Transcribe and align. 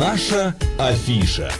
Наша 0.00 0.54
афиша. 0.78 1.52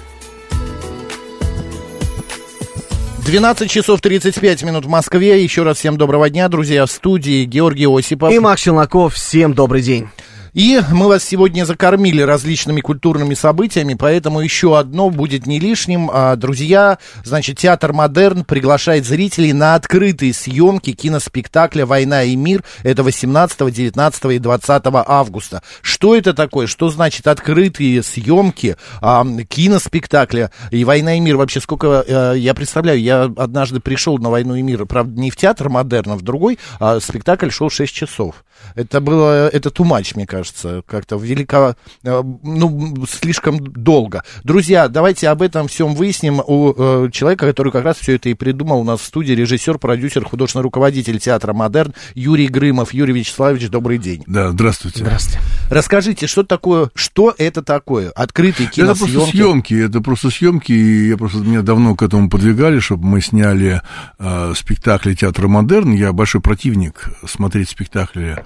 12 3.27 3.71
часов 3.71 4.01
35 4.01 4.63
минут 4.63 4.87
в 4.87 4.89
Москве. 4.89 5.43
Еще 5.43 5.63
раз 5.63 5.77
всем 5.77 5.99
доброго 5.99 6.31
дня, 6.31 6.49
друзья. 6.49 6.87
В 6.87 6.91
студии 6.91 7.45
Георгий 7.45 7.87
Осипов. 7.87 8.33
И 8.33 8.39
Макс 8.39 8.63
Челноков. 8.63 9.13
Всем 9.13 9.53
добрый 9.53 9.83
день. 9.83 10.09
И 10.53 10.81
мы 10.91 11.07
вас 11.07 11.23
сегодня 11.23 11.65
закормили 11.65 12.23
различными 12.23 12.81
культурными 12.81 13.35
событиями, 13.35 13.95
поэтому 13.95 14.41
еще 14.41 14.79
одно 14.79 15.11
будет 15.11 15.47
не 15.47 15.61
лишним. 15.61 16.11
А, 16.13 16.35
друзья, 16.35 16.99
значит, 17.25 17.59
Театр 17.59 17.93
Модерн 17.93 18.45
приглашает 18.45 19.07
зрителей 19.07 19.53
на 19.53 19.77
открытые 19.77 20.35
съемки 20.35 20.93
киноспектакля 20.93 21.87
«Война 21.87 22.25
и 22.25 22.35
мир». 22.35 22.65
Это 22.83 23.05
18, 23.05 23.73
19 23.73 24.25
и 24.25 24.39
20 24.39 24.83
августа. 25.07 25.63
Что 25.83 26.17
это 26.17 26.35
такое? 26.35 26.67
Что 26.67 26.91
значит 26.91 27.29
открытые 27.29 28.03
съемки 28.03 28.77
а, 29.01 29.25
киноспектакля 29.49 30.51
и 30.73 30.85
«Война 30.85 31.17
и 31.17 31.21
мир»? 31.21 31.37
Вообще, 31.37 31.61
сколько 31.61 32.05
а, 32.07 32.35
я 32.35 32.55
представляю, 32.55 33.01
я 33.01 33.23
однажды 33.23 33.79
пришел 33.79 34.19
на 34.19 34.31
«Войну 34.31 34.57
и 34.57 34.63
мир», 34.63 34.85
правда, 34.87 35.21
не 35.21 35.31
в 35.31 35.37
Театр 35.37 35.69
Модерн, 35.69 36.13
а 36.13 36.17
в 36.17 36.23
другой, 36.23 36.59
а 36.81 36.99
спектакль 36.99 37.51
шел 37.51 37.71
6 37.71 37.95
часов. 37.95 38.45
Это 38.75 39.01
было, 39.01 39.49
это 39.49 39.71
тумач, 39.71 40.15
мне 40.15 40.27
кажется, 40.27 40.40
как-то 40.87 41.17
велико, 41.17 41.77
э, 42.05 42.23
ну, 42.43 43.07
слишком 43.09 43.59
долго. 43.59 44.23
Друзья, 44.45 44.89
давайте 44.89 45.29
об 45.29 45.43
этом 45.43 45.69
всем 45.69 45.95
выясним 45.95 46.41
у 46.47 46.75
э, 46.77 47.11
человека, 47.13 47.47
который 47.47 47.73
как 47.73 47.85
раз 47.85 47.99
все 47.99 48.17
это 48.17 48.29
и 48.29 48.35
придумал 48.35 48.81
у 48.81 48.85
нас 48.85 49.01
в 49.01 49.05
студии, 49.05 49.33
режиссер, 49.33 49.79
продюсер, 49.79 50.25
художественный 50.25 50.63
руководитель 50.63 51.19
театра 51.19 51.53
«Модерн» 51.53 51.95
Юрий 52.15 52.49
Грымов. 52.49 52.93
Юрий 52.93 53.13
Вячеславович, 53.13 53.69
добрый 53.69 53.99
день. 53.99 54.25
Да, 54.27 54.51
здравствуйте. 54.51 55.01
Здравствуйте. 55.01 55.41
Расскажите, 55.71 56.27
что 56.27 56.43
такое, 56.43 56.91
что 56.95 57.35
это 57.37 57.63
такое? 57.63 58.11
Открытые 58.11 58.69
киносъемки? 58.69 59.11
Это 59.11 59.13
просто 59.13 59.31
съемки, 59.31 59.75
это 59.75 60.01
просто 60.01 60.31
съемки, 60.31 60.73
и 60.73 61.09
я 61.09 61.17
просто, 61.17 61.39
меня 61.39 61.63
давно 61.63 61.95
к 61.95 62.03
этому 62.03 62.29
подвигали, 62.29 62.81
чтобы 62.81 63.07
мы 63.07 63.21
сняли 63.21 63.83
э, 64.19 64.53
спектакли 64.57 65.15
театра 65.15 65.49
«Модерн». 65.49 65.93
Я 65.93 66.13
большой 66.13 66.41
противник 66.41 67.11
смотреть 67.27 67.71
спектакли 67.71 68.45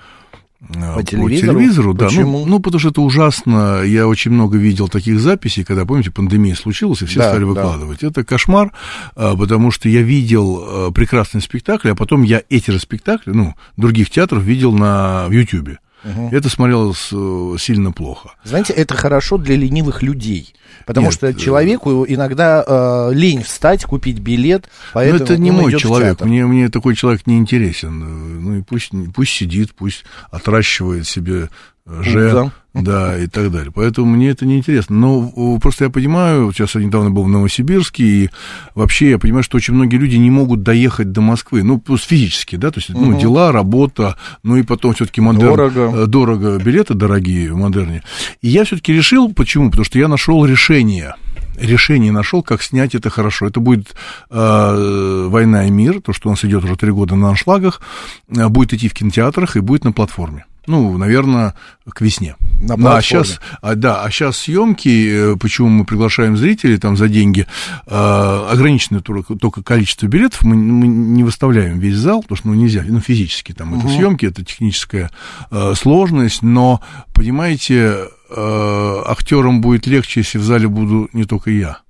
по, 0.69 0.95
по 0.95 1.03
телевизору? 1.03 1.59
телевизору, 1.59 1.95
да. 1.95 2.07
Почему? 2.07 2.41
Ну, 2.41 2.47
ну, 2.47 2.59
потому 2.61 2.81
что 2.81 2.91
это 2.91 3.01
ужасно. 3.01 3.83
Я 3.83 4.07
очень 4.07 4.31
много 4.31 4.57
видел 4.57 4.89
таких 4.89 5.21
записей, 5.21 5.65
когда, 5.65 5.85
помните, 5.85 6.11
пандемия 6.11 6.55
случилась, 6.55 7.03
и 7.03 7.07
все 7.07 7.21
Да, 7.21 7.29
стали 7.29 7.41
да. 7.43 7.47
выкладывать. 7.47 8.03
Это 8.03 8.25
кошмар, 8.25 8.73
а, 9.17 9.37
потому 9.37 9.71
что 9.71 9.89
я 9.89 10.03
видел 10.03 10.65
а, 10.67 10.91
прекрасный 10.91 11.41
спектакль, 11.41 11.91
а 11.91 11.95
потом 11.95 12.23
я 12.23 12.43
эти 12.49 12.71
же 12.71 12.79
спектакли, 12.79 13.33
ну, 13.33 13.55
других 13.77 14.11
театров 14.11 14.43
видел 14.43 14.73
на 14.73 15.27
в 15.29 15.33
Ютьюбе. 15.33 15.79
Это 16.05 16.49
смотрелось 16.49 17.09
э, 17.13 17.57
сильно 17.59 17.93
плохо. 17.93 18.35
Знаете, 18.45 18.73
это 18.73 18.95
хорошо 18.95 19.39
для 19.39 19.57
ленивых 19.57 20.03
людей. 20.03 20.55
Потому 20.87 21.07
Нет, 21.07 21.15
что 21.15 21.27
э, 21.29 21.35
человеку 21.35 22.05
иногда 22.07 22.63
э, 22.67 23.15
лень 23.15 23.43
встать, 23.43 23.85
купить 23.85 24.19
билет, 24.19 24.65
Но 24.65 24.69
поэтому 24.95 25.25
это 25.25 25.39
не 25.39 25.51
мой 25.51 25.77
человек. 25.79 26.21
Мне, 26.21 26.45
мне 26.47 26.69
такой 26.69 26.95
человек 26.95 27.27
не 27.27 27.39
интересен. 27.39 28.03
Э, 28.03 28.07
Ну 28.07 28.59
и 28.59 28.63
пусть, 28.63 28.91
пусть 29.15 29.33
сидит, 29.33 29.75
пусть 29.75 30.05
отращивает 30.31 31.07
себе 31.07 31.49
э, 31.87 32.03
же, 32.03 32.31
Пузо. 32.31 32.53
да, 32.83 33.17
и 33.17 33.29
так 33.29 33.53
далее. 33.53 33.71
Поэтому 33.73 34.09
мне 34.09 34.31
это 34.31 34.45
не 34.45 34.59
интересно. 34.59 34.97
Но 34.97 35.59
просто 35.61 35.85
я 35.85 35.91
понимаю, 35.91 36.53
сейчас 36.53 36.75
я 36.75 36.83
недавно 36.83 37.11
был 37.11 37.23
в 37.23 37.29
Новосибирске, 37.29 38.05
и 38.05 38.31
вообще 38.75 39.11
я 39.11 39.19
понимаю, 39.19 39.45
что 39.45 39.57
очень 39.57 39.75
многие 39.75 39.97
люди 39.97 40.17
не 40.17 40.31
могут 40.31 40.63
доехать 40.63 41.13
до 41.13 41.21
Москвы, 41.21 41.63
ну, 41.63 41.79
просто 41.79 42.09
физически, 42.09 42.57
да, 42.57 42.71
то 42.71 42.81
есть, 42.81 42.91
ну, 42.91 43.19
дела, 43.19 43.53
работа, 43.53 44.17
ну 44.43 44.57
и 44.57 44.63
потом 44.63 44.95
все-таки 44.95 45.21
модерн. 45.21 45.57
Дорого. 45.57 45.93
э, 45.95 46.07
Дорого, 46.07 46.59
билеты 46.59 46.95
дорогие 46.95 47.53
в 47.53 47.57
модерне. 47.57 48.03
И 48.43 48.49
я 48.49 48.65
все-таки 48.65 48.93
решил, 48.93 49.33
почему? 49.33 49.71
Потому 49.71 49.85
что 49.85 49.99
я 49.99 50.09
нашел 50.09 50.45
решение 50.45 51.15
решение 51.57 52.11
нашел, 52.11 52.43
как 52.43 52.63
снять 52.63 52.97
это 52.97 53.11
хорошо. 53.11 53.47
Это 53.47 53.61
будет 53.61 53.95
э, 54.29 55.27
«Война 55.29 55.67
и 55.69 55.71
мир», 55.71 56.01
то, 56.01 56.13
что 56.13 56.29
у 56.29 56.33
нас 56.33 56.45
идет 56.45 56.65
уже 56.65 56.77
три 56.77 56.91
года 56.91 57.15
на 57.15 57.29
аншлагах, 57.29 57.81
э, 58.29 58.49
будет 58.49 58.73
идти 58.73 58.89
в 58.89 58.95
кинотеатрах 58.95 59.57
и 59.57 59.61
будет 59.61 59.85
на 59.85 59.93
платформе. 59.93 60.47
Ну, 60.67 60.97
наверное, 60.97 61.55
к 61.89 62.01
весне. 62.01 62.37
На 62.61 62.77
Ну, 62.77 62.87
а 62.87 62.91
платформе. 62.93 63.03
сейчас, 63.03 63.41
а, 63.61 63.75
да, 63.75 64.03
а 64.03 64.11
сейчас 64.11 64.39
съемки, 64.39 65.33
э, 65.33 65.37
почему 65.37 65.69
мы 65.69 65.85
приглашаем 65.85 66.37
зрителей 66.37 66.79
там 66.79 66.97
за 66.97 67.09
деньги, 67.09 67.47
э, 67.87 68.47
ограниченное 68.51 69.01
только, 69.01 69.35
только 69.35 69.63
количество 69.63 70.07
билетов, 70.07 70.43
мы, 70.43 70.57
мы 70.57 70.87
не 70.87 71.23
выставляем 71.23 71.79
весь 71.79 71.97
зал, 71.97 72.23
потому 72.23 72.37
что 72.37 72.49
ну, 72.49 72.55
нельзя, 72.55 72.85
ну, 72.87 73.01
физически 73.01 73.53
там 73.53 73.79
это 73.79 73.89
съемки, 73.89 74.27
это 74.27 74.45
техническая 74.45 75.11
э, 75.51 75.75
сложность, 75.77 76.43
но, 76.43 76.81
понимаете, 77.13 78.09
э, 78.31 79.03
актерам 79.07 79.61
будет 79.61 79.87
легче, 79.87 80.21
если 80.21 80.39
в 80.39 80.45
зале 80.45 80.69
буду 80.69 81.09
не 81.13 81.25
только 81.25 81.51
я. 81.51 81.84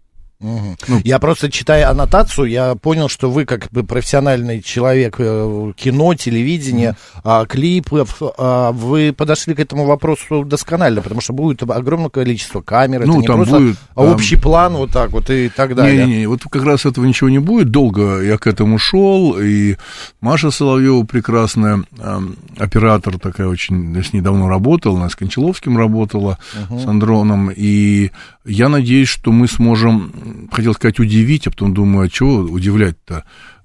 Ну, 0.89 1.01
я 1.05 1.19
просто 1.19 1.51
читая 1.51 1.91
аннотацию, 1.91 2.47
я 2.47 2.75
понял, 2.75 3.09
что 3.09 3.31
вы 3.31 3.45
как 3.45 3.69
бы 3.71 3.83
профессиональный 3.83 4.61
человек 4.61 5.17
э, 5.19 5.73
кино, 5.77 6.15
телевидения, 6.15 6.97
а, 7.23 7.47
клипов, 7.47 8.21
а, 8.39 8.73
вы 8.73 9.13
подошли 9.17 9.55
к 9.55 9.61
этому 9.61 9.87
вопросу 9.87 10.45
досконально, 10.45 11.01
потому 11.01 11.21
что 11.21 11.33
будет 11.33 11.63
огромное 11.63 12.11
количество 12.11 12.61
камер, 12.61 13.03
это 13.03 13.09
Ну, 13.09 13.21
не 13.21 13.27
там 13.27 13.37
просто 13.37 13.59
будет, 13.59 13.77
а 13.95 14.03
там- 14.03 14.13
общий 14.13 14.37
план 14.37 14.75
вот 14.75 14.91
так 14.91 15.11
вот 15.13 15.31
и 15.31 15.49
так 15.49 15.75
далее. 15.75 16.07
Не-не-не, 16.07 16.27
вот 16.27 16.43
как 16.51 16.65
раз 16.65 16.85
этого 16.85 17.05
ничего 17.05 17.31
не 17.31 17.39
будет. 17.39 17.71
Долго 17.71 18.21
я 18.21 18.37
к 18.37 18.47
этому 18.47 18.79
шел, 18.79 19.39
и 19.39 19.77
Маша 20.21 20.51
Соловьева 20.51 21.05
прекрасная 21.05 21.85
эм, 21.99 22.37
оператор 22.59 23.19
такая 23.19 23.49
очень, 23.49 23.95
я 23.95 24.03
с 24.03 24.13
ней 24.13 24.21
давно 24.21 24.49
работала, 24.49 24.99
она 24.99 25.09
с 25.09 25.17
Кончаловским 25.17 25.79
работала, 25.79 26.39
с 26.71 26.87
Андроном, 26.87 27.51
и 27.55 28.11
я 28.45 28.69
надеюсь, 28.69 29.09
что 29.09 29.33
мы 29.33 29.49
сможем, 29.49 30.13
хотел 30.51 30.75
сказать, 30.75 31.01
удивить, 31.01 31.47
а 31.47 31.51
потом 31.51 31.75
думаю, 31.75 32.07
а 32.07 32.09
чего 32.09 32.39
удивлять-то? 32.41 33.25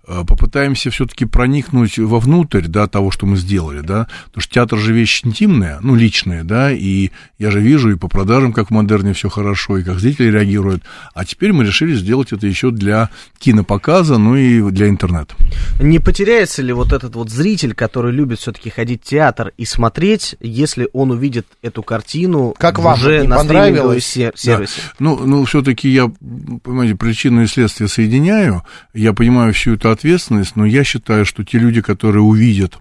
Э, 0.10 0.24
Попытаемся 0.28 0.90
все-таки 0.90 1.26
проникнуть 1.26 2.00
вовнутрь, 2.00 2.68
да, 2.68 2.88
того, 2.88 3.12
что 3.12 3.28
мы 3.28 3.38
сделали, 3.38 3.82
да, 3.82 4.08
потому 4.26 4.42
что 4.42 4.54
театр 4.54 4.80
же 4.80 4.92
вещь 4.92 5.22
интимная, 5.24 5.80
ну, 5.82 5.96
личная, 5.96 6.44
да, 6.44 6.72
и 6.72 7.12
я 7.38 7.52
же 7.52 7.62
вижу 7.62 7.92
и 7.92 7.96
по 7.96 8.08
продажам, 8.08 8.52
как 8.52 8.70
в 8.70 8.72
модерне 8.72 9.14
все 9.14 9.30
хорошо, 9.30 9.78
и 9.78 9.84
как 9.84 10.00
зрители 10.00 10.32
реагируют, 10.32 10.84
а 11.14 11.26
теперь 11.26 11.54
мы 11.54 11.64
решили 11.64 11.94
сделать 11.94 12.32
это 12.32 12.48
еще 12.48 12.72
для 12.72 13.10
кинопоказа, 13.38 14.18
ну 14.18 14.36
и 14.36 14.72
для 14.72 14.90
интернета. 14.90 15.36
Не 15.80 16.00
потеряется 16.00 16.64
ли 16.64 16.74
вот 16.74 16.92
этот 16.92 17.16
вот 17.16 17.30
зритель, 17.30 17.76
который 17.76 18.12
любит 18.12 18.40
все-таки 18.40 18.72
ходить 18.72 19.04
в 19.04 19.08
театр 19.08 19.54
и 19.58 19.66
смотреть, 19.66 20.36
если 20.40 20.90
он 20.92 21.12
увидит 21.12 21.46
эту 21.62 21.84
картину 21.84 22.56
Как 22.58 22.80
вам, 22.80 22.94
уже 22.94 23.22
не 23.22 23.28
на 23.28 23.44
стриминговом 23.44 24.00
сервисе? 24.00 24.82
Ну, 24.98 25.20
ну 25.26 25.46
все-таки 25.46 25.88
я, 25.90 26.12
понимаете, 26.64 26.96
причину 26.96 27.44
и 27.44 27.48
следствие 27.48 27.88
соединяю, 27.88 28.64
я 28.94 29.14
понимаю 29.14 29.54
всю 29.54 29.76
эту 29.76 29.90
ответственность, 30.00 30.56
но 30.56 30.66
я 30.66 30.84
считаю, 30.84 31.26
что 31.26 31.44
те 31.44 31.60
люди, 31.60 31.82
которые 31.82 32.22
увидят 32.22 32.80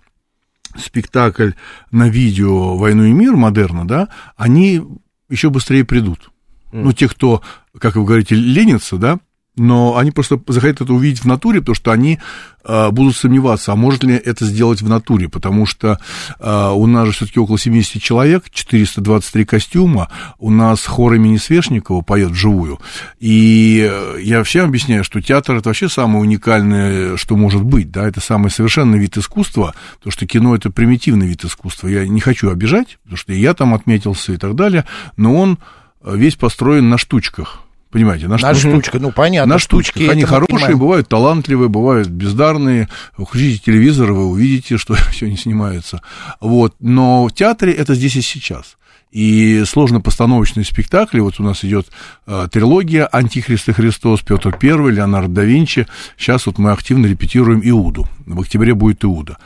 спектакль 0.77 1.53
на 1.91 2.09
видео 2.09 2.77
«Войну 2.77 3.05
и 3.05 3.13
мир» 3.13 3.35
модерна, 3.35 3.87
да, 3.87 4.09
они 4.37 4.83
еще 5.29 5.51
быстрее 5.51 5.85
придут. 5.85 6.31
Ну, 6.71 6.93
те, 6.93 7.09
кто, 7.09 7.43
как 7.79 7.97
вы 7.97 8.05
говорите, 8.05 8.35
ленятся, 8.35 8.97
да, 8.97 9.19
но 9.59 9.97
они 9.97 10.11
просто 10.11 10.41
захотят 10.47 10.81
это 10.81 10.93
увидеть 10.93 11.21
в 11.21 11.27
натуре, 11.27 11.61
потому 11.61 11.75
что 11.75 11.93
они 11.93 12.19
э, 12.65 12.91
будут 12.91 13.17
сомневаться, 13.17 13.73
а 13.73 13.77
может 13.77 14.05
ли 14.05 14.15
это 14.15 14.45
сделать 14.45 14.83
в 14.83 14.89
натуре, 14.89 15.29
потому 15.29 15.67
что 15.67 15.99
э, 16.39 16.71
у 16.75 16.87
нас 16.87 17.07
же 17.07 17.13
все-таки 17.13 17.41
около 17.41 17.59
70 17.59 18.03
человек, 18.03 18.45
423 18.51 19.45
костюма, 19.45 20.09
у 20.39 20.51
нас 20.51 20.85
хор 20.87 21.15
имени 21.15 21.37
Свешникова 21.37 22.03
поет 22.03 22.31
вживую, 22.31 22.81
и 23.19 23.89
э, 23.91 24.19
я 24.23 24.43
всем 24.45 24.67
объясняю, 24.67 25.05
что 25.05 25.21
театр 25.21 25.57
это 25.57 25.69
вообще 25.69 25.89
самое 25.89 26.21
уникальное, 26.21 27.17
что 27.17 27.37
может 27.37 27.63
быть, 27.63 27.91
да, 27.91 28.07
это 28.07 28.21
самый 28.21 28.51
совершенный 28.51 28.99
вид 28.99 29.17
искусства, 29.17 29.75
потому 29.99 30.13
что 30.13 30.27
кино 30.27 30.55
это 30.55 30.71
примитивный 30.71 31.27
вид 31.27 31.45
искусства, 31.45 31.89
я 31.89 32.07
не 32.07 32.21
хочу 32.21 32.51
обижать, 32.51 32.99
потому 33.03 33.17
что 33.17 33.33
и 33.33 33.41
я 33.41 33.55
там 33.55 33.75
отметился 33.75 34.33
и 34.33 34.37
так 34.37 34.55
далее, 34.55 34.85
но 35.17 35.35
он 35.35 35.59
э, 36.03 36.17
весь 36.17 36.37
построен 36.37 36.89
на 36.89 36.99
штучках, 36.99 37.63
понимаете, 37.91 38.27
на, 38.29 38.33
На 38.33 38.39
штучках. 38.39 38.73
штучка, 38.73 38.99
ну 38.99 39.13
понятно, 39.13 39.55
На 39.55 39.59
штучки. 39.59 39.91
штучках. 39.91 40.13
Они 40.13 40.23
это 40.23 40.31
мы 40.33 40.37
хорошие, 40.37 40.55
понимаем. 40.59 40.79
бывают 40.79 41.09
талантливые, 41.09 41.69
бывают 41.69 42.09
бездарные. 42.09 42.89
Включите 43.17 43.59
телевизор, 43.65 44.13
вы 44.13 44.27
увидите, 44.27 44.77
что 44.79 44.95
все 45.11 45.29
не 45.29 45.37
снимается. 45.37 46.03
Вот. 46.41 46.75
Но 46.81 47.27
в 47.27 47.33
театре 47.33 47.73
это 47.73 47.95
здесь 47.95 48.17
и 48.17 48.21
сейчас. 48.23 48.77
И 49.11 49.65
сложно-постановочные 49.67 50.65
спектакли, 50.67 51.21
вот 51.21 51.41
у 51.41 51.43
нас 51.43 51.65
идет 51.65 51.87
э, 52.27 52.47
трилогия 52.53 53.07
«Антихрист 53.07 53.71
и 53.71 53.73
Христос», 53.73 54.21
Петр 54.21 54.55
I, 54.63 54.91
Леонардо 54.93 55.33
да 55.37 55.45
Винчи. 55.45 55.87
Сейчас 56.19 56.45
вот 56.45 56.59
мы 56.59 56.73
активно 56.73 57.07
репетируем 57.07 57.63
«Иуду». 57.65 58.07
В 58.27 58.39
октябре 58.43 58.75
будет 58.75 59.03
«Иуда». 59.05 59.39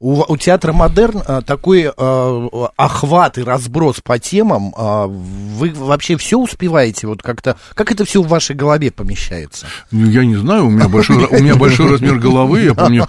У, 0.00 0.22
у 0.32 0.36
театра 0.36 0.72
Модерн 0.72 1.22
а, 1.26 1.40
такой 1.42 1.90
а, 1.96 2.68
охват 2.76 3.38
и 3.38 3.42
разброс 3.42 4.00
по 4.02 4.18
темам. 4.18 4.74
А, 4.76 5.06
вы 5.06 5.72
вообще 5.74 6.16
все 6.16 6.38
успеваете? 6.38 7.06
Вот 7.06 7.22
как-то 7.22 7.56
как 7.74 7.90
это 7.92 8.04
все 8.04 8.22
в 8.22 8.28
вашей 8.28 8.56
голове 8.56 8.90
помещается? 8.90 9.66
Ну, 9.90 10.06
я 10.08 10.24
не 10.24 10.36
знаю, 10.36 10.66
у 10.66 10.70
меня 10.70 10.88
большой, 10.88 11.24
у 11.24 11.42
меня 11.42 11.56
большой 11.56 11.90
размер 11.90 12.18
головы. 12.18 12.62
Я 12.62 12.74
помню, 12.74 13.06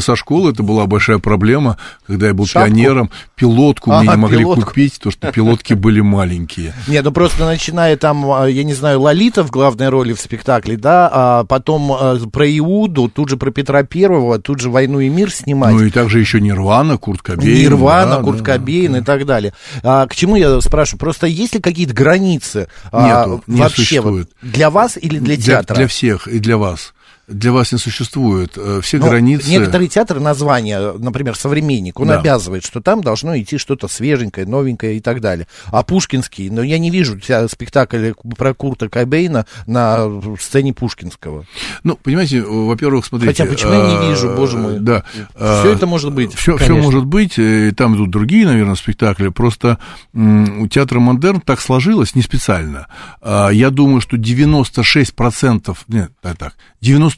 со 0.00 0.16
школы 0.16 0.52
это 0.52 0.62
была 0.62 0.86
большая 0.86 1.18
проблема, 1.18 1.78
когда 2.06 2.28
я 2.28 2.34
был 2.34 2.46
Шапку? 2.46 2.68
пионером. 2.68 3.10
Пилотку 3.34 3.90
мне 3.90 4.00
Ага, 4.00 4.16
не 4.16 4.22
могли 4.22 4.38
пилотку. 4.38 4.66
купить, 4.66 4.94
потому 4.98 5.12
что 5.12 5.32
пилотки 5.32 5.74
были 5.74 6.00
маленькие. 6.00 6.74
Не, 6.88 7.02
ну 7.02 7.12
просто 7.12 7.44
начиная 7.44 7.96
там, 7.96 8.30
а, 8.30 8.46
я 8.46 8.64
не 8.64 8.74
знаю, 8.74 9.00
Лолита 9.00 9.42
в 9.44 9.50
главной 9.50 9.88
роли 9.88 10.12
в 10.12 10.20
спектакле, 10.20 10.76
да, 10.76 11.10
а 11.12 11.44
потом 11.44 11.92
а, 11.92 12.18
про 12.32 12.46
Иуду, 12.58 13.08
тут 13.08 13.28
же 13.28 13.36
про 13.36 13.50
Петра 13.50 13.82
Первого, 13.82 14.38
тут 14.38 14.60
же 14.60 14.70
«Войну 14.70 15.00
и 15.00 15.08
мир» 15.08 15.30
снимать. 15.30 15.72
Ну 15.74 15.82
и 15.84 15.90
также 15.90 16.20
еще 16.26 16.40
Нирвана, 16.40 16.98
Курт 16.98 17.22
Кобейн. 17.22 17.56
Нирвана, 17.58 18.16
да, 18.16 18.22
Курт 18.22 18.38
да. 18.38 18.52
Кобейн 18.52 18.96
и 18.96 19.00
так 19.02 19.24
далее. 19.26 19.52
А, 19.82 20.06
к 20.06 20.14
чему 20.14 20.36
я 20.36 20.60
спрашиваю? 20.60 20.98
Просто 21.00 21.26
есть 21.26 21.54
ли 21.54 21.60
какие-то 21.60 21.94
границы 21.94 22.68
а, 22.92 23.06
Нету, 23.26 23.44
не 23.46 23.60
вообще 23.60 24.00
вот 24.00 24.16
существует. 24.20 24.30
для 24.42 24.70
вас 24.70 24.96
или 25.00 25.18
для, 25.18 25.36
Для, 25.36 25.44
театра? 25.44 25.76
для 25.76 25.86
всех 25.88 26.28
и 26.28 26.38
для 26.38 26.56
вас. 26.58 26.92
Для 27.28 27.50
вас 27.50 27.72
не 27.72 27.78
существует. 27.78 28.52
Э, 28.56 28.80
Все 28.82 28.98
Ну, 28.98 29.08
границы... 29.08 29.50
Некоторые 29.50 29.88
театры 29.88 30.20
название, 30.20 30.92
например, 30.96 31.36
«Современник», 31.36 31.98
он 31.98 32.08
Да. 32.08 32.20
обязывает, 32.20 32.64
что 32.64 32.80
там 32.80 33.02
должно 33.02 33.36
идти 33.36 33.58
что-то 33.58 33.88
свеженькое, 33.88 34.46
новенькое 34.46 34.96
и 34.96 35.00
так 35.00 35.20
далее. 35.20 35.48
А 35.66 35.82
Пушкинский, 35.82 36.50
ну, 36.50 36.62
я 36.62 36.78
не 36.78 36.90
вижу 36.90 37.18
спектакль 37.48 38.12
про 38.36 38.54
Курта 38.54 38.88
Кобейна 38.88 39.46
на 39.66 40.08
сцене 40.40 40.72
Пушкинского. 40.72 41.46
Ну, 41.82 41.98
понимаете, 42.00 42.42
во-первых, 42.42 43.06
смотрите... 43.06 43.32
Хотя 43.42 43.50
почему 43.52 43.72
я 43.72 43.86
не 43.86 44.06
э, 44.06 44.10
вижу, 44.10 44.34
боже 44.36 44.56
мой? 44.58 44.78
Да. 44.78 45.02
Все 45.34 45.72
это 45.72 45.86
может 45.86 46.12
быть, 46.12 46.34
Все, 46.34 46.56
конечно. 46.56 46.76
может 46.76 47.06
быть, 47.06 47.38
э, 47.38 47.68
и 47.68 47.70
там 47.72 47.96
идут 47.96 48.10
другие, 48.10 48.46
наверное, 48.46 48.76
спектакли. 48.76 49.28
Просто 49.28 49.78
у 50.14 50.66
театра 50.68 51.00
Модерн 51.00 51.40
так 51.40 51.60
сложилось, 51.60 52.14
не 52.14 52.22
специально. 52.22 52.86
А, 53.20 53.50
Я 53.50 53.70
думаю, 53.70 54.00
что 54.00 54.16
96%, 54.16 55.76
нет, 55.88 56.12
так, 56.20 56.36
так, 56.36 56.54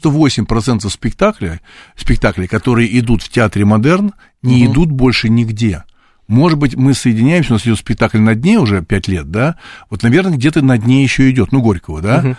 98% 0.03 0.89
спектаклей, 0.89 1.59
спектаклей, 1.95 2.47
которые 2.47 2.97
идут 2.99 3.21
в 3.23 3.29
театре 3.29 3.65
Модерн, 3.65 4.13
не 4.41 4.65
идут 4.65 4.91
больше 4.91 5.29
нигде. 5.29 5.83
Может 6.27 6.59
быть, 6.59 6.75
мы 6.75 6.93
соединяемся, 6.93 7.53
у 7.53 7.55
нас 7.55 7.63
идет 7.63 7.79
спектакль 7.79 8.19
на 8.19 8.35
дне 8.35 8.59
уже 8.59 8.83
пять 8.83 9.07
лет, 9.07 9.31
да? 9.31 9.55
Вот, 9.89 10.03
наверное, 10.03 10.37
где-то 10.37 10.61
на 10.61 10.77
дне 10.77 11.01
еще 11.03 11.29
идет, 11.31 11.51
ну, 11.51 11.61
Горького, 11.61 12.01
да? 12.01 12.37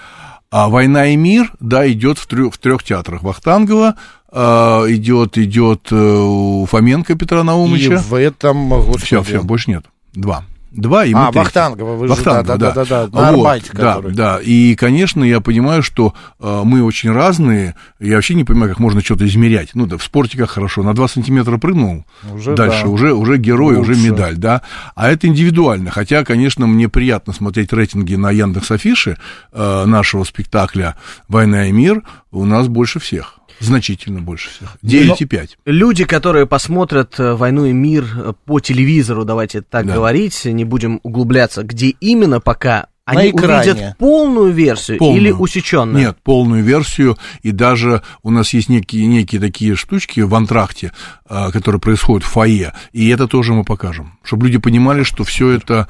А 0.52 0.68
«Война 0.68 1.06
и 1.06 1.16
мир», 1.16 1.52
да, 1.60 1.88
идет 1.90 2.18
в, 2.18 2.26
трё- 2.28 2.50
в 2.50 2.58
трех 2.58 2.82
театрах. 2.82 3.22
Вахтангова 3.22 3.94
а, 4.32 4.84
идет, 4.88 5.38
идет 5.38 5.88
э, 5.92 5.94
у 5.96 6.66
Фоменко 6.66 7.14
Петра 7.14 7.40
И 7.40 7.44
Наумовича. 7.44 7.98
в 7.98 8.14
этом. 8.14 8.92
Все, 8.98 9.22
все, 9.22 9.42
больше 9.42 9.70
нет. 9.70 9.84
Два. 10.12 10.44
Два 10.70 11.04
и 11.04 11.12
мы 11.12 11.26
А. 11.26 11.32
Вахтангова, 11.32 11.96
вы 11.96 12.06
же, 12.06 12.14
Вахтангова, 12.14 12.56
да, 12.58 12.70
да, 12.72 12.84
да, 12.84 13.06
да, 13.06 13.20
на 13.20 13.32
Вот, 13.32 13.46
Арбате, 13.46 13.70
да, 13.72 13.94
который. 13.94 14.14
да. 14.14 14.38
И, 14.40 14.76
конечно, 14.76 15.24
я 15.24 15.40
понимаю, 15.40 15.82
что 15.82 16.14
э, 16.38 16.62
мы 16.64 16.84
очень 16.84 17.10
разные. 17.10 17.74
Я 17.98 18.14
вообще 18.16 18.34
не 18.34 18.44
понимаю, 18.44 18.70
как 18.70 18.78
можно 18.78 19.00
что-то 19.00 19.26
измерять. 19.26 19.70
Ну, 19.74 19.86
да, 19.86 19.98
в 19.98 20.02
спорте 20.04 20.38
как 20.38 20.50
хорошо. 20.50 20.82
На 20.84 20.94
2 20.94 21.08
сантиметра 21.08 21.58
прыгнул, 21.58 22.04
Уже 22.32 22.54
дальше 22.54 22.84
да. 22.84 22.88
уже, 22.88 23.12
уже 23.14 23.38
герой, 23.38 23.76
уже 23.76 23.92
Лучше. 23.94 24.04
медаль, 24.10 24.36
да. 24.36 24.62
А 24.94 25.10
это 25.10 25.26
индивидуально. 25.26 25.90
Хотя, 25.90 26.24
конечно, 26.24 26.66
мне 26.68 26.88
приятно 26.88 27.32
смотреть 27.32 27.72
рейтинги 27.72 28.14
на 28.14 28.30
Яндекс 28.30 28.70
Афише 28.70 29.18
э, 29.52 29.84
нашего 29.86 30.22
спектакля 30.22 30.94
«Война 31.26 31.66
и 31.66 31.72
мир». 31.72 32.02
У 32.30 32.44
нас 32.44 32.68
больше 32.68 33.00
всех. 33.00 33.39
Значительно 33.60 34.20
больше 34.20 34.50
всех. 34.50 34.76
9,5. 34.82 35.50
Люди, 35.66 36.04
которые 36.04 36.46
посмотрят 36.46 37.14
э, 37.20 37.34
«Войну 37.34 37.66
и 37.66 37.72
мир» 37.72 38.06
э, 38.16 38.32
по 38.46 38.58
телевизору, 38.60 39.24
давайте 39.24 39.60
так 39.60 39.86
Да. 39.86 39.94
говорить, 39.94 40.44
не 40.46 40.64
будем 40.64 40.98
углубляться, 41.02 41.62
где 41.62 41.90
именно 42.00 42.40
пока 42.40 42.86
На 43.06 43.20
они 43.20 43.30
экране. 43.30 43.72
увидят 43.72 43.98
полную 43.98 44.52
версию 44.52 44.98
Полную. 44.98 45.20
или 45.20 45.30
усеченную? 45.30 45.98
Нет, 45.98 46.16
полную 46.22 46.62
версию. 46.64 47.18
И 47.42 47.50
даже 47.50 48.02
у 48.22 48.30
нас 48.30 48.52
есть 48.54 48.68
некие, 48.68 49.06
некие 49.06 49.40
такие 49.40 49.74
штучки 49.76 50.20
в 50.20 50.34
антракте, 50.34 50.92
а, 51.28 51.50
которые 51.50 51.80
происходят 51.80 52.24
в 52.26 52.30
фойе. 52.30 52.72
И 52.92 53.08
это 53.08 53.28
тоже 53.28 53.52
мы 53.52 53.64
покажем. 53.64 54.14
Чтобы 54.22 54.46
люди 54.46 54.58
понимали, 54.58 55.02
что 55.02 55.24
все 55.24 55.50
это 55.50 55.86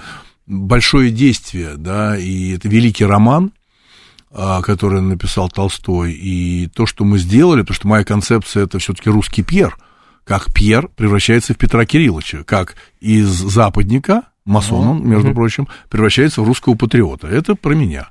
большое 0.47 1.11
действие, 1.11 1.75
да, 1.77 2.17
и 2.19 2.57
это 2.57 2.69
великий 2.69 3.05
роман, 3.05 3.53
который 4.33 5.01
написал 5.01 5.49
Толстой. 5.49 6.13
И 6.13 6.69
то, 6.69 6.87
что 6.87 7.05
мы 7.05 7.19
сделали, 7.19 7.63
потому 7.63 7.75
что 7.75 7.89
моя 7.89 8.05
концепция 8.05 8.65
это 8.65 8.79
все-таки 8.79 9.11
русский 9.11 9.43
Пьер, 9.43 9.77
как 10.25 10.53
Пьер 10.53 10.89
превращается 10.89 11.55
в 11.55 11.59
Петра 11.59 11.85
Кирилловича, 11.85 12.45
как 12.45 12.77
из 13.01 13.29
западника, 13.29 14.23
масон 14.45 14.87
он, 14.87 15.09
между 15.09 15.35
прочим, 15.35 15.69
превращается 15.89 16.43
в 16.43 16.47
русского 16.47 16.75
патриота. 16.75 17.27
Это 17.27 17.55
про 17.55 17.75
меня. 17.75 18.11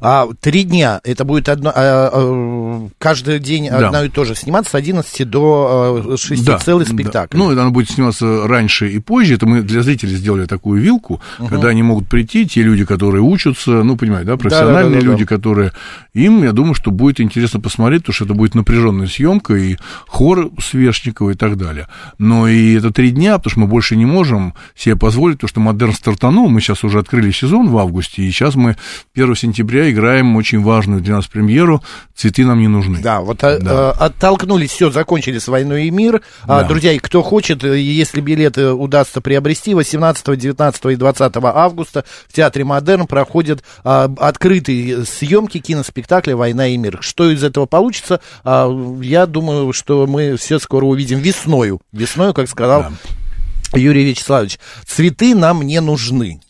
А 0.00 0.26
три 0.40 0.64
дня, 0.64 1.00
это 1.04 1.24
будет 1.24 1.48
одно, 1.48 1.70
а, 1.74 2.10
а, 2.12 2.88
каждый 2.98 3.38
день 3.38 3.68
Да. 3.68 3.88
одно 3.88 4.04
и 4.04 4.08
то 4.08 4.24
же 4.24 4.34
сниматься 4.34 4.72
с 4.72 4.74
11 4.74 5.24
до 5.24 6.04
а, 6.12 6.16
6 6.16 6.44
Да, 6.44 6.58
целый 6.58 6.86
да. 6.86 6.92
спектакль. 6.92 7.36
Ну, 7.36 7.50
это 7.50 7.62
она 7.62 7.70
будет 7.70 7.90
сниматься 7.90 8.46
раньше 8.46 8.90
и 8.90 8.98
позже. 8.98 9.34
Это 9.34 9.46
мы 9.46 9.62
для 9.62 9.82
зрителей 9.82 10.16
сделали 10.16 10.46
такую 10.46 10.80
вилку, 10.80 11.20
когда 11.48 11.68
они 11.68 11.82
могут 11.82 12.08
прийти, 12.08 12.46
те 12.46 12.62
люди, 12.62 12.84
которые 12.84 13.22
учатся, 13.22 13.70
ну, 13.82 13.96
понимаете, 13.96 14.26
да, 14.28 14.36
профессиональные 14.36 15.00
Да-да-да-да-да. 15.00 15.12
люди, 15.12 15.24
которые... 15.24 15.72
Им, 16.14 16.42
я 16.42 16.52
думаю, 16.52 16.74
что 16.74 16.90
будет 16.90 17.20
интересно 17.20 17.60
посмотреть, 17.60 18.02
потому 18.02 18.14
что 18.14 18.24
это 18.24 18.34
будет 18.34 18.54
напряженная 18.54 19.06
съемка, 19.06 19.54
и 19.54 19.76
хор 20.06 20.50
Свешникова 20.60 21.30
и 21.30 21.34
так 21.34 21.56
далее. 21.56 21.86
Но 22.18 22.48
и 22.48 22.74
это 22.74 22.90
три 22.90 23.10
дня, 23.10 23.36
потому 23.38 23.50
что 23.50 23.60
мы 23.60 23.66
больше 23.66 23.96
не 23.96 24.06
можем 24.06 24.54
себе 24.76 24.96
позволить, 24.96 25.36
потому 25.36 25.48
что 25.48 25.60
Модерн 25.60 25.92
стартанул, 25.92 26.48
мы 26.48 26.60
сейчас 26.60 26.84
уже 26.84 26.98
открыли 26.98 27.30
сезон 27.30 27.68
в 27.68 27.78
августе, 27.78 28.22
и 28.22 28.30
сейчас 28.30 28.54
мы 28.54 28.76
1 29.14 29.34
сентября 29.36 29.49
играем 29.90 30.36
очень 30.36 30.62
важную 30.62 31.00
для 31.00 31.16
нас 31.16 31.26
премьеру 31.26 31.82
«Цветы 32.14 32.44
нам 32.44 32.58
не 32.60 32.68
нужны». 32.68 33.00
Да, 33.00 33.20
вот 33.20 33.42
а, 33.44 33.58
Да. 33.58 33.90
а, 33.90 34.06
оттолкнулись, 34.06 34.70
все, 34.70 34.90
закончили 34.90 35.38
с 35.38 35.48
«Войной 35.48 35.84
и 35.86 35.90
мир». 35.90 36.22
А, 36.44 36.62
Да. 36.62 36.68
друзья, 36.68 36.98
кто 37.00 37.22
хочет, 37.22 37.64
э, 37.64 37.78
если 37.80 38.20
билеты 38.20 38.72
удастся 38.72 39.20
приобрести, 39.20 39.74
18, 39.74 40.36
19 40.36 40.86
и 40.92 40.96
20 40.96 41.52
августа 41.54 42.04
в 42.28 42.32
Театре 42.32 42.64
Модерн 42.64 43.06
проходят 43.06 43.64
открытые 43.84 45.04
съемки 45.04 45.58
киноспектакля 45.58 46.36
«Война 46.36 46.68
и 46.68 46.76
мир». 46.76 46.98
Что 47.00 47.30
из 47.30 47.42
этого 47.42 47.66
получится, 47.66 48.20
я 48.44 49.26
думаю, 49.26 49.72
что 49.72 50.06
мы 50.06 50.36
все 50.36 50.58
скоро 50.58 50.84
увидим 50.84 51.18
весною. 51.20 51.80
Весною, 51.92 52.34
как 52.34 52.48
сказал 52.48 52.82
Да. 52.82 53.78
Юрий 53.78 54.04
Вячеславович, 54.04 54.58
цветы 54.86 55.34
нам 55.34 55.62
не 55.62 55.80
нужны. 55.80 56.40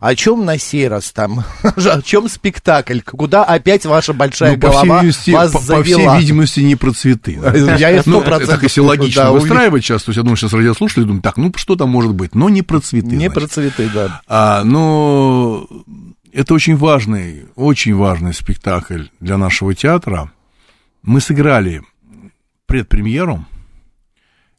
О 0.00 0.14
чем 0.14 0.46
на 0.46 0.58
сей 0.58 0.88
раз 0.88 1.12
там? 1.12 1.44
О 1.62 2.02
чем 2.02 2.28
спектакль? 2.28 3.00
Куда 3.00 3.44
опять 3.44 3.84
ваша 3.84 4.14
большая 4.14 4.52
Ну, 4.52 4.58
по 4.58 4.70
всей, 4.70 4.86
голова 4.86 5.02
вас 5.02 5.52
по, 5.52 5.76
по 5.76 5.84
всей 5.84 6.18
видимости, 6.18 6.60
не 6.60 6.74
про 6.74 6.92
цветы. 6.92 7.32
Я 7.78 8.02
Ну, 8.06 8.20
это 8.20 8.30
процентов 8.30 8.48
так 8.48 8.62
если 8.62 8.80
логично 8.80 9.24
да, 9.24 9.32
выстраивать 9.32 9.84
сейчас, 9.84 10.02
то 10.02 10.10
есть 10.10 10.16
я 10.16 10.22
думаю, 10.22 10.38
сейчас 10.38 10.54
радиослушатели 10.54 11.04
думают, 11.04 11.22
так, 11.22 11.36
ну 11.36 11.52
что 11.54 11.76
там 11.76 11.90
может 11.90 12.14
быть, 12.14 12.34
но 12.34 12.48
не 12.48 12.62
про 12.62 12.80
цветы. 12.80 13.08
Не 13.08 13.26
значит. 13.26 13.34
про 13.34 13.46
цветы, 13.46 13.90
да. 13.92 14.22
А, 14.26 14.64
но 14.64 15.68
это 16.32 16.54
очень 16.54 16.76
важный, 16.76 17.44
очень 17.54 17.94
важный 17.94 18.32
спектакль 18.32 19.04
для 19.20 19.36
нашего 19.36 19.74
театра. 19.74 20.32
Мы 21.02 21.20
сыграли 21.20 21.82
предпремьеру, 22.66 23.44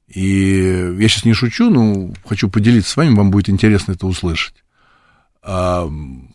и 0.08 0.94
я 1.00 1.08
сейчас 1.08 1.26
не 1.26 1.34
шучу, 1.34 1.72
но 1.72 2.14
хочу 2.28 2.48
поделиться 2.48 2.92
с 2.92 2.98
вами, 2.98 3.16
вам 3.16 3.32
будет 3.32 3.50
интересно 3.50 3.94
это 3.94 4.06
услышать. 4.06 4.54
А, 5.44 5.90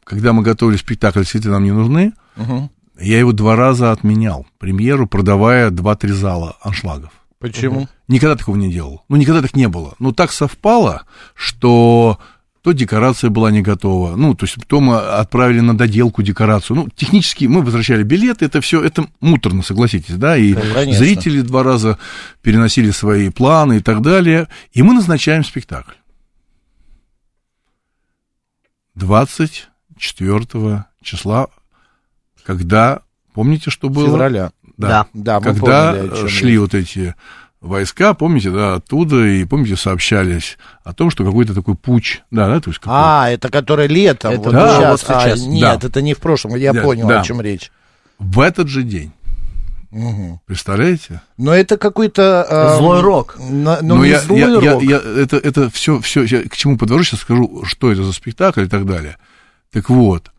когда 0.04 0.32
мы 0.32 0.42
готовили 0.42 0.76
спектакль 0.76 1.24
«Цветы 1.24 1.48
нам 1.48 1.64
не 1.64 1.72
нужны», 1.72 2.12
Мгм. 2.36 2.70
я 3.00 3.18
его 3.18 3.32
два 3.32 3.56
раза 3.56 3.92
отменял, 3.92 4.46
премьеру, 4.58 5.06
продавая 5.06 5.70
два-три 5.70 6.12
зала 6.12 6.56
аншлагов. 6.62 7.10
Почему? 7.38 7.88
Никогда 8.08 8.34
такого 8.36 8.56
не 8.56 8.72
делал. 8.72 9.02
Ну, 9.08 9.16
никогда 9.16 9.42
так 9.42 9.54
не 9.54 9.68
было. 9.68 9.94
Но 9.98 10.12
так 10.12 10.32
совпало, 10.32 11.04
что 11.34 12.18
то 12.62 12.72
декорация 12.72 13.30
была 13.30 13.52
не 13.52 13.62
готова. 13.62 14.16
Ну, 14.16 14.34
то 14.34 14.44
есть 14.46 14.56
то 14.66 14.80
мы 14.80 14.98
отправили 14.98 15.60
на 15.60 15.76
доделку 15.76 16.22
декорацию. 16.22 16.76
Ну, 16.76 16.88
технически 16.96 17.44
мы 17.44 17.62
возвращали 17.62 18.02
билеты, 18.02 18.46
это 18.46 18.60
все, 18.60 18.82
это 18.82 19.06
муторно, 19.20 19.62
согласитесь, 19.62 20.16
да, 20.16 20.36
и 20.36 20.52
конечно. 20.54 20.98
зрители 20.98 21.42
два 21.42 21.62
раза 21.62 21.98
переносили 22.42 22.90
свои 22.90 23.28
планы 23.28 23.76
и 23.76 23.80
так 23.80 24.02
далее. 24.02 24.48
И 24.72 24.82
мы 24.82 24.94
назначаем 24.94 25.44
спектакль. 25.44 25.92
24 28.96 30.84
числа, 31.02 31.48
когда, 32.44 33.00
помните, 33.34 33.70
что 33.70 33.88
было? 33.88 34.06
Февраля. 34.08 34.50
Да. 34.76 35.06
Да, 35.14 35.38
мы 35.40 35.44
когда 35.44 35.94
чем 36.16 36.28
шли 36.28 36.58
вот 36.58 36.74
эти 36.74 37.14
войска, 37.60 38.14
помните, 38.14 38.50
да, 38.50 38.74
оттуда, 38.74 39.24
и 39.26 39.44
помните, 39.44 39.76
сообщались 39.76 40.58
о 40.84 40.92
том, 40.92 41.10
что 41.10 41.24
какой-то 41.24 41.54
такой 41.54 41.74
путь, 41.76 42.22
да, 42.30 42.46
да, 42.48 42.60
то 42.60 42.70
есть 42.70 42.78
какой- 42.80 42.92
А, 42.96 43.30
это 43.30 43.48
который 43.48 43.86
летом, 43.88 44.32
Это 44.32 44.42
вот 44.42 44.52
да, 44.52 44.76
сейчас. 44.76 44.90
вот 44.90 45.00
сейчас. 45.00 45.42
А, 45.42 45.46
нет, 45.46 45.80
Да. 45.80 45.86
это 45.88 46.02
не 46.02 46.14
в 46.14 46.18
прошлом, 46.18 46.54
я 46.56 46.72
Да, 46.72 46.82
понял, 46.82 47.08
да. 47.08 47.20
о 47.20 47.24
чем 47.24 47.40
речь. 47.40 47.70
в 48.18 48.40
этот 48.40 48.68
же 48.68 48.82
день 48.82 49.12
Представляете? 50.46 51.20
Но 51.36 51.54
это 51.54 51.76
какой-то... 51.78 52.46
э, 52.48 52.76
Злой 52.78 53.00
рок. 53.00 53.36
на- 53.38 53.80
Но 53.82 53.96
Ну, 53.96 54.04
не 54.04 54.10
я, 54.10 54.20
злой 54.20 54.40
я- 54.40 54.46
я- 54.60 54.72
рок. 54.74 54.82
я- 54.82 54.96
это, 55.22 55.36
это 55.36 55.70
все, 55.70 56.00
все, 56.00 56.24
я 56.24 56.42
к 56.42 56.56
чему 56.56 56.76
подвожу, 56.78 57.04
сейчас 57.04 57.20
скажу, 57.20 57.64
что 57.64 57.90
это 57.92 58.02
за 58.04 58.12
спектакль 58.12 58.64
и 58.64 58.68
так 58.68 58.84
далее. 58.86 59.16
Так 59.72 59.88
вот, 59.90 60.30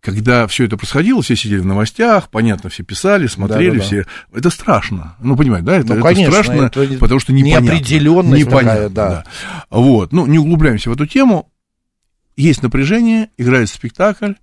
когда 0.00 0.46
все 0.46 0.64
это 0.66 0.76
происходило, 0.76 1.20
все 1.22 1.34
сидели 1.34 1.58
в 1.60 1.66
новостях, 1.66 2.28
понятно, 2.30 2.70
все 2.70 2.84
писали, 2.84 3.26
смотрели, 3.26 3.78
Да-да-да. 3.78 3.84
все. 3.84 4.06
Это 4.32 4.50
страшно. 4.50 5.16
Ну, 5.20 5.36
понимаете, 5.36 5.66
да? 5.66 5.76
Это, 5.76 5.88
Ну, 5.88 5.94
это 5.94 6.02
конечно, 6.02 6.32
страшно, 6.32 6.62
это 6.66 6.98
потому 6.98 7.18
что 7.20 7.32
непонятно. 7.32 7.64
неопределенность 7.72 8.44
непонятно, 8.46 8.72
такая, 8.74 8.88
да. 8.90 9.24
Вот. 9.70 10.12
Ну, 10.12 10.26
не 10.26 10.38
углубляемся 10.38 10.90
в 10.90 10.92
эту 10.92 11.06
тему. 11.06 11.50
Есть 12.36 12.62
напряжение, 12.62 13.30
играет 13.38 13.68
спектакль, 13.70 14.34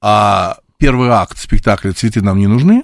а 0.00 0.56
первый 0.78 1.10
акт 1.10 1.38
спектакля 1.38 1.92
«Цветы 1.92 2.22
нам 2.22 2.38
не 2.38 2.46
нужны» 2.46 2.82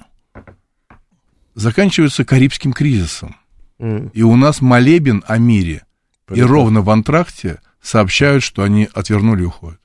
заканчивается 1.54 2.24
Карибским 2.24 2.72
кризисом. 2.72 3.36
М. 3.78 4.08
И 4.08 4.22
у 4.22 4.36
нас 4.36 4.60
молебен 4.60 5.24
о 5.26 5.38
мире. 5.38 5.82
И 6.28 6.34
Прекрасно. 6.34 6.54
ровно 6.54 6.80
в 6.82 6.90
антракте 6.90 7.60
сообщают, 7.82 8.42
что 8.42 8.62
они 8.62 8.88
отвернули 8.94 9.42
и 9.42 9.46
уходят. 9.46 9.80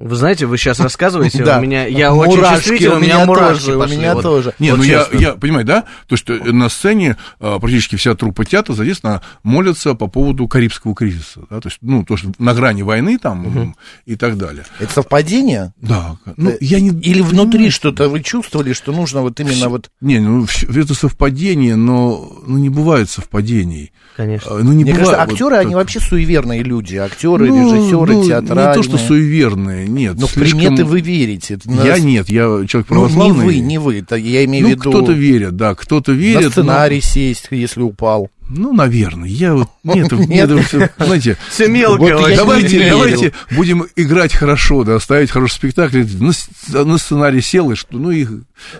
Вы 0.00 0.16
знаете, 0.16 0.46
вы 0.46 0.56
сейчас 0.56 0.80
рассказываете, 0.80 1.44
Да. 1.44 1.58
у 1.58 1.60
меня, 1.60 1.86
я 1.86 2.14
очень 2.14 2.42
чувствителен, 2.42 2.92
у 2.96 3.00
меня 3.00 3.26
мурашки 3.26 3.66
тоже, 3.66 3.78
у 3.78 3.98
меня 3.98 4.14
вот. 4.14 4.22
тоже. 4.22 4.54
Не, 4.58 4.70
Вот 4.70 4.78
ну 4.78 4.82
я, 4.84 5.06
я, 5.12 5.34
понимаю, 5.34 5.66
да? 5.66 5.84
То, 6.06 6.16
что 6.16 6.32
на 6.34 6.68
сцене 6.70 7.16
а, 7.38 7.58
практически 7.58 7.96
вся 7.96 8.14
труппа 8.14 8.44
театра 8.44 8.72
задействована, 8.72 9.20
молятся 9.42 9.94
по 9.94 10.06
поводу 10.06 10.48
Карибского 10.48 10.94
кризиса. 10.94 11.42
Да? 11.50 11.60
То 11.60 11.68
есть, 11.68 11.78
ну, 11.82 12.02
то, 12.04 12.16
что 12.16 12.32
на 12.38 12.54
грани 12.54 12.82
войны 12.82 13.18
там 13.18 13.74
и 14.06 14.16
так 14.16 14.38
далее. 14.38 14.64
Это 14.78 14.92
совпадение? 14.92 15.72
Да. 15.80 16.16
Ну, 16.36 16.50
Э, 16.50 16.56
я 16.60 16.80
не... 16.80 16.90
Или 17.00 17.20
внутри 17.20 17.70
что-то 17.70 18.08
вы 18.08 18.20
чувствовали, 18.22 18.72
что 18.72 18.92
нужно 18.92 19.20
вот 19.20 19.38
именно 19.38 19.68
вот... 19.68 19.90
Не, 20.00 20.18
ну, 20.18 20.46
это 20.68 20.94
совпадение, 20.94 21.76
но 21.76 22.40
ну, 22.46 22.58
не 22.58 22.70
бывает 22.70 23.10
совпадений. 23.10 23.92
Конечно. 24.16 24.50
А, 24.50 24.58
Ну, 24.58 24.72
не 24.72 24.84
Мне 24.84 24.92
бывает. 24.92 24.98
кажется, 24.98 25.24
вот 25.24 25.32
актеры, 25.32 25.56
так. 25.56 25.66
они 25.66 25.74
вообще 25.74 26.00
суеверные 26.00 26.62
люди. 26.62 26.96
Актеры, 26.96 27.48
Ну, 27.48 27.56
режиссеры, 27.56 28.14
ну, 28.14 28.26
театральные. 28.26 28.68
Не 28.68 28.74
то, 28.74 28.82
что 28.82 28.98
суеверные, 28.98 29.88
нет. 29.94 30.16
Но 30.18 30.26
в 30.26 30.30
слишком- 30.32 30.60
приметы 30.60 30.84
вы 30.84 31.00
верите. 31.00 31.54
Это 31.54 31.70
Я 31.70 31.92
нас- 31.92 32.00
нет, 32.00 32.28
я 32.28 32.42
человек 32.42 32.72
Ну, 32.72 32.78
не 32.80 32.84
православный. 32.84 33.44
вы, 33.44 33.58
не 33.58 33.78
вы. 33.78 33.98
Это 33.98 34.16
я 34.16 34.44
имею 34.44 34.64
в 34.66 34.68
Ну, 34.68 34.74
виду... 34.74 34.90
кто-то 34.90 35.12
верит, 35.12 35.56
да, 35.56 35.74
кто-то 35.74 36.12
верит. 36.12 36.36
На 36.40 36.44
но- 36.46 36.50
сценарий 36.50 37.00
сесть, 37.00 37.48
если 37.50 37.82
упал. 37.82 38.30
Ну, 38.52 38.72
наверное. 38.72 39.28
Я 39.28 39.54
вот... 39.54 39.68
Нет, 39.84 40.10
Нет. 40.10 40.28
нет, 40.28 40.50
это 40.50 40.62
всё, 40.66 40.88
знаете, 40.98 41.36
Все 41.50 41.68
мелко. 41.68 42.00
Вот 42.00 42.10
давайте, 42.34 42.88
давайте 42.88 43.32
будем 43.52 43.84
играть 43.94 44.32
хорошо, 44.34 44.82
да, 44.82 44.98
ставить 44.98 45.30
хороший 45.30 45.54
спектакль. 45.54 46.02
На, 46.18 46.32
с- 46.32 46.48
на 46.68 46.98
сценарий 46.98 47.42
сел, 47.42 47.70
и 47.70 47.76
что, 47.76 47.96
ну, 47.96 48.10
их... 48.10 48.30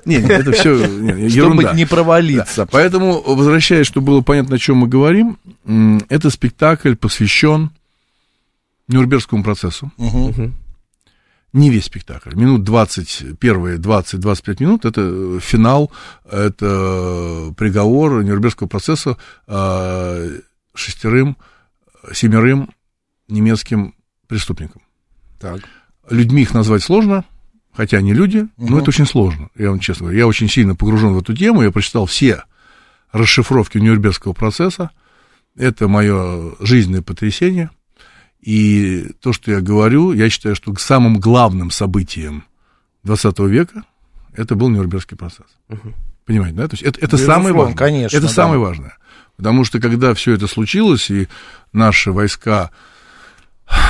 Не, 0.04 0.16
не, 0.16 0.28
это 0.28 0.50
все 0.52 0.74
ерунда. 0.74 1.28
Чтобы 1.62 1.76
не 1.76 1.84
провалиться. 1.86 2.66
Поэтому, 2.70 3.22
возвращаясь, 3.24 3.86
чтобы 3.86 4.08
было 4.08 4.20
понятно, 4.22 4.56
о 4.56 4.58
чем 4.58 4.78
мы 4.78 4.88
говорим, 4.88 5.38
м, 5.64 6.02
этот 6.08 6.32
спектакль 6.32 6.94
посвящен 6.96 7.70
Нюрнбергскому 8.88 9.44
процессу. 9.44 9.92
Мгм. 9.98 10.54
Не 11.52 11.70
весь 11.70 11.86
спектакль. 11.86 12.34
Минут 12.34 12.62
20, 12.62 13.38
первые 13.40 13.78
20-25 13.78 14.56
минут 14.62 14.84
это 14.84 15.00
э, 15.02 15.38
финал, 15.42 15.90
это 16.30 17.52
приговор 17.56 18.22
Нюрнбергского 18.22 18.68
процесса 18.68 19.16
э, 19.48 20.38
шестерым, 20.74 21.36
семерым 22.12 22.70
немецким 23.28 23.94
преступникам. 24.28 24.82
Так. 25.40 25.60
Людьми 26.08 26.42
их 26.42 26.54
назвать 26.54 26.82
сложно, 26.84 27.24
хотя 27.72 27.98
они 27.98 28.12
люди, 28.12 28.46
но 28.56 28.66
Мгм. 28.66 28.78
это 28.78 28.90
очень 28.90 29.06
сложно, 29.06 29.48
я 29.56 29.70
вам 29.70 29.80
честно 29.80 30.04
говорю. 30.04 30.18
Я 30.18 30.26
очень 30.28 30.48
сильно 30.48 30.76
погружен 30.76 31.14
в 31.14 31.18
эту 31.18 31.36
тему, 31.36 31.62
я 31.62 31.70
прочитал 31.72 32.06
все 32.06 32.44
расшифровки 33.12 33.78
Нюрнбергского 33.78 34.32
процесса. 34.34 34.90
Это 35.56 35.88
мое 35.88 36.52
жизненное 36.60 37.02
потрясение. 37.02 37.70
И 38.42 39.12
то, 39.20 39.32
что 39.32 39.50
я 39.50 39.60
говорю, 39.60 40.12
я 40.12 40.30
считаю, 40.30 40.54
что 40.56 40.74
самым 40.76 41.20
главным 41.20 41.70
событием 41.70 42.44
20 43.04 43.38
века 43.40 43.84
это 44.34 44.54
был 44.54 44.68
Нюрнбергский 44.68 45.16
процесс. 45.16 45.46
Понимаете, 46.24 46.56
да? 46.56 46.68
То 46.68 46.74
есть 46.74 46.82
это, 46.82 46.98
это 47.00 47.16
Безусловно, 47.16 47.34
самое 47.34 47.54
важное. 47.54 47.76
конечно, 47.76 48.16
это 48.16 48.26
да. 48.26 48.32
самое 48.32 48.60
важное. 48.60 48.96
Потому 49.36 49.64
что 49.64 49.80
когда 49.80 50.14
все 50.14 50.32
это 50.32 50.46
случилось, 50.46 51.10
и 51.10 51.28
наши 51.72 52.12
войска 52.12 52.70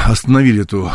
остановили 0.07 0.63
эту 0.63 0.91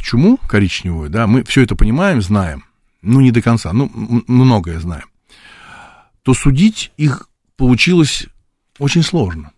чуму 0.00 0.38
коричневую, 0.48 1.10
да, 1.10 1.26
мы 1.26 1.44
все 1.44 1.62
это 1.62 1.76
понимаем, 1.76 2.22
знаем, 2.22 2.64
ну, 3.02 3.20
не 3.20 3.30
до 3.30 3.42
конца, 3.42 3.72
ну, 3.72 3.90
многое 4.26 4.80
знаем, 4.80 5.06
то 6.22 6.34
судить 6.34 6.92
их 6.96 7.28
получилось 7.56 8.26
очень 8.78 9.02
сложно. 9.02 9.52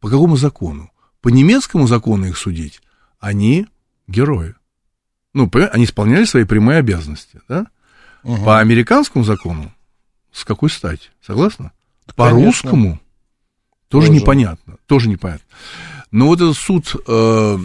По 0.00 0.08
какому 0.08 0.36
закону? 0.36 0.89
По 1.20 1.28
немецкому 1.28 1.86
закону 1.86 2.26
их 2.26 2.38
судить, 2.38 2.80
они 3.18 3.66
герои. 4.06 4.54
Ну, 5.34 5.50
они 5.72 5.84
исполняли 5.84 6.24
свои 6.24 6.44
прямые 6.44 6.78
обязанности, 6.78 7.40
да? 7.48 7.66
Мгм. 8.22 8.44
По 8.44 8.60
американскому 8.60 9.24
закону 9.24 9.72
с 10.32 10.44
какой 10.44 10.70
стати? 10.70 11.10
Согласна? 11.24 11.72
По 12.16 12.28
Конечно. 12.30 12.46
русскому 12.46 13.00
тоже, 13.88 14.06
Тоже. 14.06 14.20
непонятно. 14.20 14.76
Тоже 14.86 15.08
непонятно. 15.08 15.46
Но 16.12 16.26
вот 16.26 16.40
этот 16.40 16.56
суд, 16.56 16.94
э, 17.06 17.58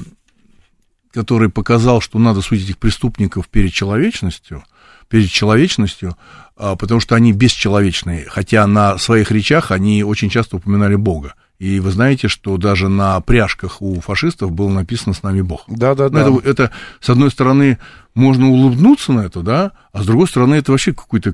который 1.12 1.50
показал, 1.50 2.01
что 2.01 2.19
надо 2.19 2.41
судить 2.41 2.65
этих 2.65 2.77
преступников 2.79 3.47
перед 3.47 3.71
человечностью, 3.71 4.63
перед 5.07 5.29
человечностью, 5.29 6.17
а, 6.57 6.75
потому 6.75 7.00
что 7.00 7.15
они 7.15 7.31
бесчеловечные, 7.31 8.25
хотя 8.27 8.65
на 8.65 8.97
своих 8.97 9.31
речах 9.31 9.69
они 9.69 10.03
очень 10.03 10.29
часто 10.29 10.57
упоминали 10.57 10.95
Бога. 10.95 11.35
И 11.59 11.79
вы 11.79 11.91
знаете, 11.91 12.27
что 12.27 12.57
даже 12.57 12.89
на 12.89 13.19
пряжках 13.21 13.81
у 13.81 14.00
фашистов 14.01 14.51
было 14.51 14.69
написано 14.69 15.13
«С 15.13 15.24
нами 15.24 15.41
Бог». 15.41 15.63
Да-да-да. 15.67 16.27
Ну, 16.27 16.39
это, 16.39 16.50
это, 16.50 16.71
с 17.00 17.09
одной 17.09 17.31
стороны, 17.31 17.79
можно 18.13 18.50
улыбнуться 18.50 19.13
на 19.13 19.21
это, 19.21 19.41
да, 19.41 19.71
а 19.93 20.03
с 20.03 20.05
другой 20.05 20.27
стороны, 20.27 20.55
это 20.55 20.71
вообще 20.71 20.93
какой-то 20.93 21.33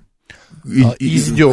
и- 0.65 0.83
А, 0.83 0.93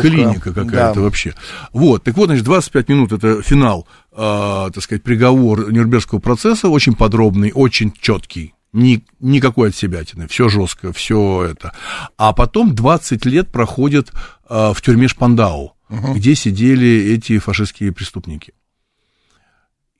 клиника 0.02 0.52
какая-то 0.52 0.94
Да. 0.96 1.00
вообще. 1.00 1.34
Вот, 1.72 2.04
так 2.04 2.16
вот, 2.16 2.26
значит, 2.26 2.44
25 2.44 2.88
минут 2.90 3.12
это 3.12 3.40
финал, 3.42 3.86
э, 4.12 4.70
так 4.74 4.82
сказать, 4.82 5.02
приговор 5.02 5.72
Нюрнбергского 5.72 6.18
процесса, 6.18 6.68
очень 6.68 6.94
подробный, 6.94 7.52
очень 7.54 7.92
четкий. 7.98 8.54
Ни, 8.74 9.02
никакой 9.18 9.70
отсебятины, 9.70 10.28
все 10.28 10.50
жестко, 10.50 10.92
все 10.92 11.44
это. 11.52 11.72
А 12.18 12.34
потом 12.34 12.74
20 12.74 13.24
лет 13.24 13.48
проходит 13.48 14.12
э, 14.50 14.72
в 14.74 14.82
тюрьме 14.82 15.08
Шпандау, 15.08 15.72
где 16.14 16.34
сидели 16.34 17.14
эти 17.14 17.38
фашистские 17.38 17.92
преступники. 17.92 18.52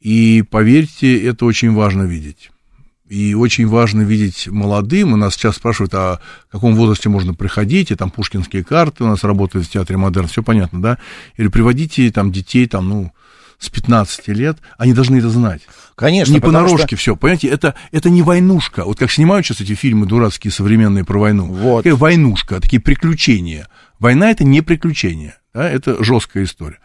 И 0.01 0.43
поверьте, 0.49 1.21
это 1.27 1.45
очень 1.45 1.73
важно 1.73 2.03
видеть. 2.03 2.51
И 3.09 3.35
очень 3.35 3.67
важно 3.67 4.03
видеть 4.03 4.49
молодым. 4.49 5.15
У 5.15 5.17
нас 5.17 5.35
сейчас 5.35 5.57
спрашивают, 5.57 5.95
а 5.95 6.21
в 6.49 6.53
каком 6.53 6.75
возрасте 6.75 7.09
можно 7.09 7.35
приходить, 7.35 7.91
и 7.91 7.95
там 7.95 8.11
пушкинские 8.11 8.65
карты 8.65 9.05
у 9.05 9.07
нас 9.07 9.25
работают 9.25 9.67
в 9.67 9.71
театре 9.71 9.97
Модерн, 9.97 10.29
все 10.29 10.43
понятно, 10.43 10.83
да? 10.83 10.99
Или 11.37 11.49
приводите 11.49 12.11
там 12.13 12.31
детей, 12.31 12.67
там, 12.67 12.89
ну, 12.89 13.13
с 13.59 13.71
15 13.71 14.29
лет, 14.29 14.59
они 14.77 14.93
должны 14.93 15.17
это 15.17 15.31
знать. 15.31 15.63
Конечно, 15.97 16.33
не 16.33 16.41
понарошке 16.41 16.95
все, 16.97 17.17
понимаете, 17.17 17.49
это, 17.49 17.75
это 17.91 18.09
не 18.09 18.23
войнушка. 18.23 18.85
Вот 18.85 18.99
как 18.99 19.11
снимают 19.11 19.47
сейчас 19.47 19.61
эти 19.61 19.75
фильмы 19.75 20.07
дурацкие, 20.07 20.53
современные 20.53 21.05
про 21.05 21.19
войну. 21.19 21.47
Вот. 21.47 21.83
Такая 21.83 21.97
войнушка, 21.97 22.61
такие 22.61 22.81
приключения. 22.81 23.69
Война 23.99 24.31
это 24.31 24.45
не 24.45 24.61
приключение, 24.61 25.39
да, 25.53 25.69
это 25.69 26.03
жесткая 26.05 26.45
история. 26.45 26.79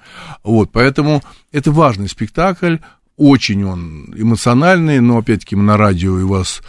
Вот, 0.43 0.72
поэтому 0.72 1.22
это 1.51 1.72
важный 1.72 2.10
спектакль, 2.10 2.77
очень 3.17 3.63
он 3.63 4.13
эмоциональный, 4.15 5.00
но 5.00 5.20
опять-таки 5.20 5.55
на 5.55 5.77
радио 5.77 6.20
и 6.20 6.24
у 6.24 6.29
вас 6.29 6.62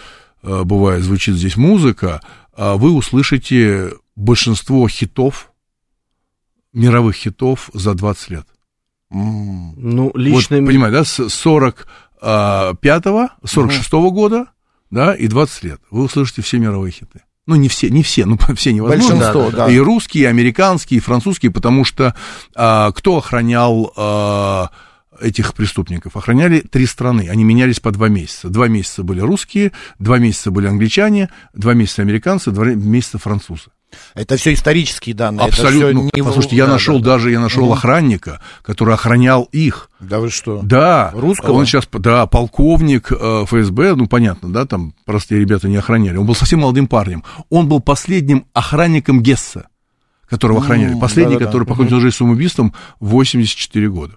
э, 0.43 0.65
бывает 0.65 1.03
звучит 1.03 1.37
здесь 1.37 1.57
музыка, 1.57 2.21
а 2.53 2.77
вы 2.77 2.93
услышите 2.93 3.93
большинство 4.17 4.87
хитов, 4.89 5.51
мировых 6.73 7.17
хитов 7.17 7.71
за 7.73 7.95
20 7.95 8.31
лет. 8.31 8.47
Ну, 9.11 10.05
Вот, 10.07 10.17
лично... 10.17 10.57
понимаете, 10.59 10.99
да, 10.99 11.05
с 11.05 11.21
45-го, 11.21 13.29
46-го 13.45 14.11
года, 14.11 14.47
да, 14.91 15.15
и 15.15 15.29
20 15.29 15.65
лет. 15.65 15.81
Вы 15.91 16.05
услышите 16.05 16.43
все 16.43 16.59
мировые 16.59 16.93
хиты. 16.93 17.23
Ну, 17.47 17.57
не 17.57 17.69
все, 17.69 17.91
не 17.91 18.03
все, 18.03 18.25
ну, 18.25 18.39
все 18.57 18.73
невозможно. 18.73 19.17
Большинство, 19.17 19.51
да. 19.51 19.71
И 19.71 19.79
русские, 19.79 20.25
и 20.25 20.27
американские, 20.27 20.99
и 20.99 21.01
французские, 21.01 21.53
потому 21.53 21.85
что 21.85 22.15
а, 22.55 22.91
кто 22.93 23.19
охранял 23.19 23.93
а, 23.97 24.71
этих 25.21 25.55
преступников? 25.55 26.17
Охраняли 26.17 26.61
три 26.61 26.87
страны, 26.87 27.29
они 27.31 27.45
менялись 27.45 27.81
по 27.81 27.91
два 27.91 28.09
месяца. 28.09 28.49
Два 28.49 28.69
месяца 28.69 29.03
были 29.03 29.21
русские, 29.21 29.73
два 29.99 30.19
месяца 30.19 30.51
были 30.51 30.67
англичане, 30.67 31.31
два 31.53 31.75
месяца 31.75 32.03
американцы, 32.03 32.51
два 32.51 32.65
месяца 32.67 33.19
французы. 33.19 33.71
Это 34.15 34.37
все 34.37 34.53
исторические 34.53 35.15
данные. 35.15 35.47
Абсолютно. 35.47 35.87
Это 35.87 35.95
Ну, 35.95 36.09
всё 36.09 36.17
не... 36.17 36.23
Послушайте, 36.25 36.57
я 36.57 36.67
да, 36.67 36.73
нашел 36.73 36.99
да, 36.99 37.05
даже, 37.13 37.31
я 37.31 37.39
нашел 37.41 37.65
Мгм. 37.65 37.73
охранника, 37.75 38.41
который 38.63 38.95
охранял 38.95 39.45
их. 39.53 39.89
Да 40.01 40.19
вы 40.19 40.31
что? 40.31 40.61
Да. 40.63 41.13
Русского? 41.15 41.53
Он 41.53 41.65
сейчас, 41.65 41.89
да, 41.93 42.27
полковник 42.27 43.13
э, 43.13 43.45
ФСБ, 43.47 43.95
ну, 43.95 44.09
понятно, 44.09 44.53
да, 44.53 44.67
там 44.67 44.95
простые 45.05 45.41
ребята 45.41 45.69
не 45.69 45.77
охраняли. 45.77 46.17
Он 46.17 46.27
был 46.27 46.35
совсем 46.35 46.61
молодым 46.61 46.89
парнем. 46.89 47.23
Он 47.51 47.69
был 47.69 47.79
последним 47.79 48.47
охранником 48.53 49.23
Гесса, 49.23 49.69
которого 50.29 50.61
охраняли. 50.61 50.99
Последний, 50.99 51.35
да-да-да. 51.35 51.51
который 51.53 51.67
покончил 51.69 52.01
жизнь 52.01 52.17
самоубийством, 52.17 52.75
84 52.99 53.89
года. 53.91 54.17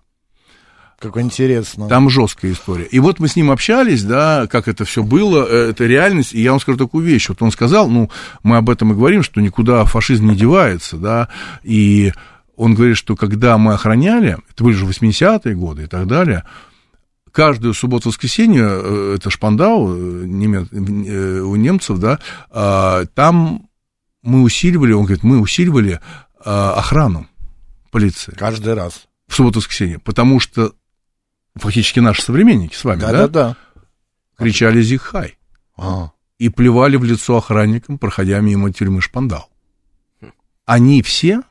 Как 0.99 1.17
интересно. 1.17 1.87
Там 1.87 2.09
жесткая 2.09 2.53
история. 2.53 2.85
И 2.85 2.99
вот 2.99 3.19
мы 3.19 3.27
с 3.27 3.35
ним 3.35 3.51
общались, 3.51 4.03
да, 4.03 4.47
как 4.47 4.67
это 4.67 4.83
все 4.83 5.03
было, 5.03 5.45
э, 5.47 5.69
это 5.69 5.85
реальность. 5.85 6.33
И 6.33 6.41
я 6.41 6.51
вам 6.51 6.59
скажу 6.59 6.77
такую 6.77 7.05
вещь. 7.05 7.29
Вот 7.29 7.41
он 7.41 7.51
сказал, 7.51 7.87
ну, 7.87 8.09
мы 8.41 8.57
об 8.57 8.69
этом 8.69 8.91
и 8.91 8.95
говорим, 8.95 9.21
что 9.21 9.39
никуда 9.39 9.85
фашизм 9.85 10.29
не 10.29 10.35
девается, 10.35 10.97
да, 10.97 11.29
и 11.63 12.13
он 12.55 12.73
говорит, 12.73 12.97
что 12.97 13.15
когда 13.15 13.59
мы 13.59 13.73
охраняли, 13.73 14.37
это 14.49 14.63
были 14.63 14.73
же 14.73 14.85
80-е 14.85 15.55
годы 15.55 15.83
и 15.83 15.87
так 15.87 16.07
далее, 16.07 16.43
каждую 17.31 17.75
субботу-воскресенье, 17.75 18.65
э, 18.67 19.15
это 19.17 19.29
Шпандау 19.29 19.95
э, 19.95 21.39
у 21.41 21.55
немцев, 21.55 21.99
да, 21.99 22.19
а, 22.49 23.05
там 23.13 23.69
мы 24.23 24.41
усиливали, 24.41 24.93
он 24.93 25.05
говорит, 25.05 25.23
мы 25.23 25.39
усиливали 25.39 26.01
а, 26.43 26.73
охрану 26.73 27.27
полиции 27.91 28.31
Каждый 28.31 28.73
раз. 28.73 29.03
в 29.27 29.35
субботу-воскресенье, 29.35 29.99
потому 29.99 30.39
что 30.39 30.73
фактически 31.57 31.99
наши 31.99 32.21
современники 32.21 32.75
с 32.75 32.83
вами, 32.83 32.99
да, 33.01 33.11
Да-да-да. 33.11 33.55
кричали 34.37 34.81
«Зихай» 34.81 35.37
А. 35.77 36.11
и 36.39 36.49
плевали 36.49 36.95
в 36.97 37.03
лицо 37.03 37.37
охранникам, 37.37 37.97
проходя 37.97 38.39
мимо 38.39 38.71
тюрьмы 38.71 39.01
Шпандау. 39.01 39.45
Они 40.65 41.01
все, 41.01 41.41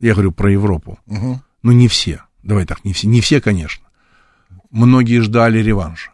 я 0.00 0.12
говорю 0.12 0.32
про 0.32 0.50
Европу, 0.52 0.98
Мгм. 1.06 1.42
но 1.62 1.72
не 1.72 1.88
все, 1.88 2.22
давай 2.42 2.66
так, 2.66 2.84
не 2.84 2.92
все, 2.92 3.06
не 3.08 3.20
все, 3.20 3.40
конечно. 3.40 3.84
Многие 4.70 5.20
ждали 5.20 5.58
реванша. 5.58 6.12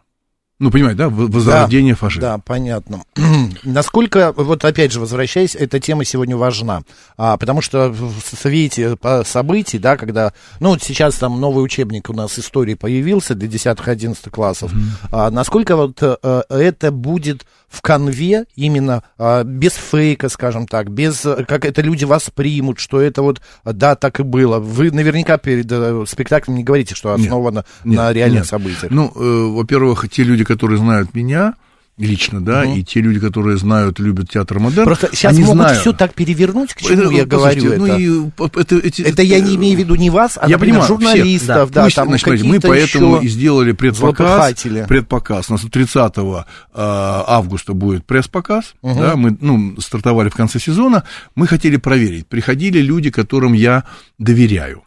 Ну, 0.61 0.69
понимаете, 0.69 0.99
да, 0.99 1.09
возрождение 1.09 1.95
фашизма. 1.95 2.21
Да, 2.21 2.37
понятно. 2.37 3.01
Насколько, 3.63 4.31
вот 4.31 4.63
опять 4.63 4.91
же, 4.91 4.99
возвращаясь, 4.99 5.55
эта 5.55 5.79
тема 5.79 6.05
сегодня 6.05 6.37
важна, 6.37 6.83
а, 7.17 7.37
потому 7.37 7.61
что 7.61 7.89
в 7.89 8.21
свете 8.21 8.95
событий, 9.25 9.79
да, 9.79 9.97
когда, 9.97 10.33
ну, 10.59 10.69
вот 10.69 10.83
сейчас 10.83 11.15
там 11.15 11.41
новый 11.41 11.65
учебник 11.65 12.11
у 12.11 12.13
нас 12.13 12.37
истории 12.37 12.75
появился 12.75 13.33
для 13.33 13.49
10-11 13.49 14.29
классов, 14.29 14.71
а, 15.11 15.31
насколько 15.31 15.75
вот 15.75 15.97
э, 15.99 16.43
это 16.47 16.91
будет 16.91 17.43
в 17.71 17.81
конве 17.81 18.45
именно 18.55 19.03
а, 19.17 19.43
без 19.43 19.73
фейка, 19.73 20.29
скажем 20.29 20.67
так, 20.67 20.91
без, 20.91 21.25
э, 21.25 21.45
как 21.47 21.65
это 21.65 21.81
люди 21.81 22.03
воспримут, 22.03 22.79
что 22.79 22.99
это 22.99 23.21
вот, 23.21 23.41
а, 23.63 23.71
да, 23.71 23.95
так 23.95 24.19
и 24.19 24.23
было. 24.23 24.59
Вы 24.59 24.91
наверняка 24.91 25.37
перед 25.37 25.71
э, 25.71 26.03
спектаклем 26.05 26.57
не 26.57 26.63
говорите, 26.63 26.95
что 26.95 27.15
Нет, 27.15 27.25
основано 27.25 27.65
нет, 27.85 27.97
на 27.97 28.11
реальных 28.11 28.41
нет. 28.41 28.47
событиях. 28.47 28.91
Ну, 28.91 29.11
э, 29.15 29.55
во-первых, 29.55 30.07
те 30.09 30.23
люди, 30.23 30.43
которые 30.43 30.79
знают 30.79 31.15
меня 31.15 31.55
лично, 32.05 32.41
да, 32.43 32.65
и 32.65 32.83
те 32.83 33.01
люди, 33.01 33.19
которые 33.19 33.57
знают, 33.57 33.99
любят 33.99 34.29
театр 34.29 34.59
модерн, 34.59 34.85
Просто 34.85 35.09
сейчас 35.11 35.33
они 35.33 35.41
могут 35.43 35.57
знают. 35.57 35.79
все 35.79 35.93
так 35.93 36.13
перевернуть, 36.13 36.73
к 36.73 36.81
чему 36.81 37.01
Это, 37.01 37.11
я 37.11 37.25
говорю 37.25 37.55
послушайте, 37.55 37.67
это. 37.67 37.77
Ну, 37.77 38.45
и, 38.47 38.59
это, 38.59 38.75
эти- 38.77 39.01
Это 39.01 39.21
я 39.21 39.39
не 39.39 39.55
имею 39.55 39.77
в 39.77 39.79
виду 39.79 39.95
не 39.95 40.09
вас, 40.09 40.37
а, 40.37 40.47
Я 40.47 40.57
например, 40.57 40.81
понимаю, 40.81 40.87
журналистов, 40.87 41.55
всех, 41.55 41.71
да, 41.71 41.83
Пусть, 41.83 41.95
там 41.95 42.07
значит, 42.09 42.43
мы 42.43 42.59
поэтому 42.59 43.17
и 43.17 43.27
сделали 43.27 43.71
предпоказ. 43.71 44.53
Предпоказ. 44.87 45.49
У 45.49 45.53
нас 45.53 45.61
30 45.61 46.45
августа 46.73 47.73
будет 47.73 48.05
пресс-показ. 48.05 48.73
Да, 48.81 49.15
мы 49.15 49.37
ну, 49.39 49.79
стартовали 49.79 50.29
в 50.29 50.35
конце 50.35 50.59
сезона. 50.59 51.03
Мы 51.35 51.47
хотели 51.47 51.77
проверить, 51.77 52.27
приходили 52.27 52.79
люди, 52.79 53.11
которым 53.11 53.53
я 53.53 53.83
доверяю. 54.17 54.83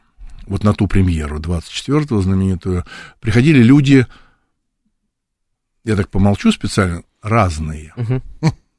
Вот 0.46 0.62
на 0.62 0.74
ту 0.74 0.86
премьеру 0.86 1.38
24-го 1.38 2.20
знаменитую. 2.20 2.84
Приходили 3.20 3.62
люди, 3.62 4.06
я 5.84 5.96
так 5.96 6.08
помолчу 6.10 6.50
специально, 6.52 7.02
разные. 7.22 7.92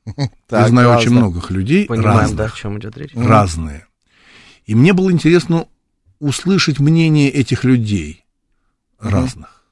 я 0.05 0.29
Так, 0.47 0.69
знаю 0.69 0.89
очень 0.97 1.11
многих 1.11 1.49
людей 1.51 1.85
Понимаем, 1.85 2.19
разных 2.19 2.37
да, 2.37 2.45
о 2.45 2.49
чем 2.51 2.77
идет 2.79 2.97
речь. 2.97 3.11
разные. 3.15 3.87
И 4.65 4.75
мне 4.75 4.93
было 4.93 5.11
интересно 5.11 5.67
услышать 6.19 6.79
мнение 6.79 7.29
этих 7.29 7.63
людей 7.63 8.25
разных. 8.99 9.63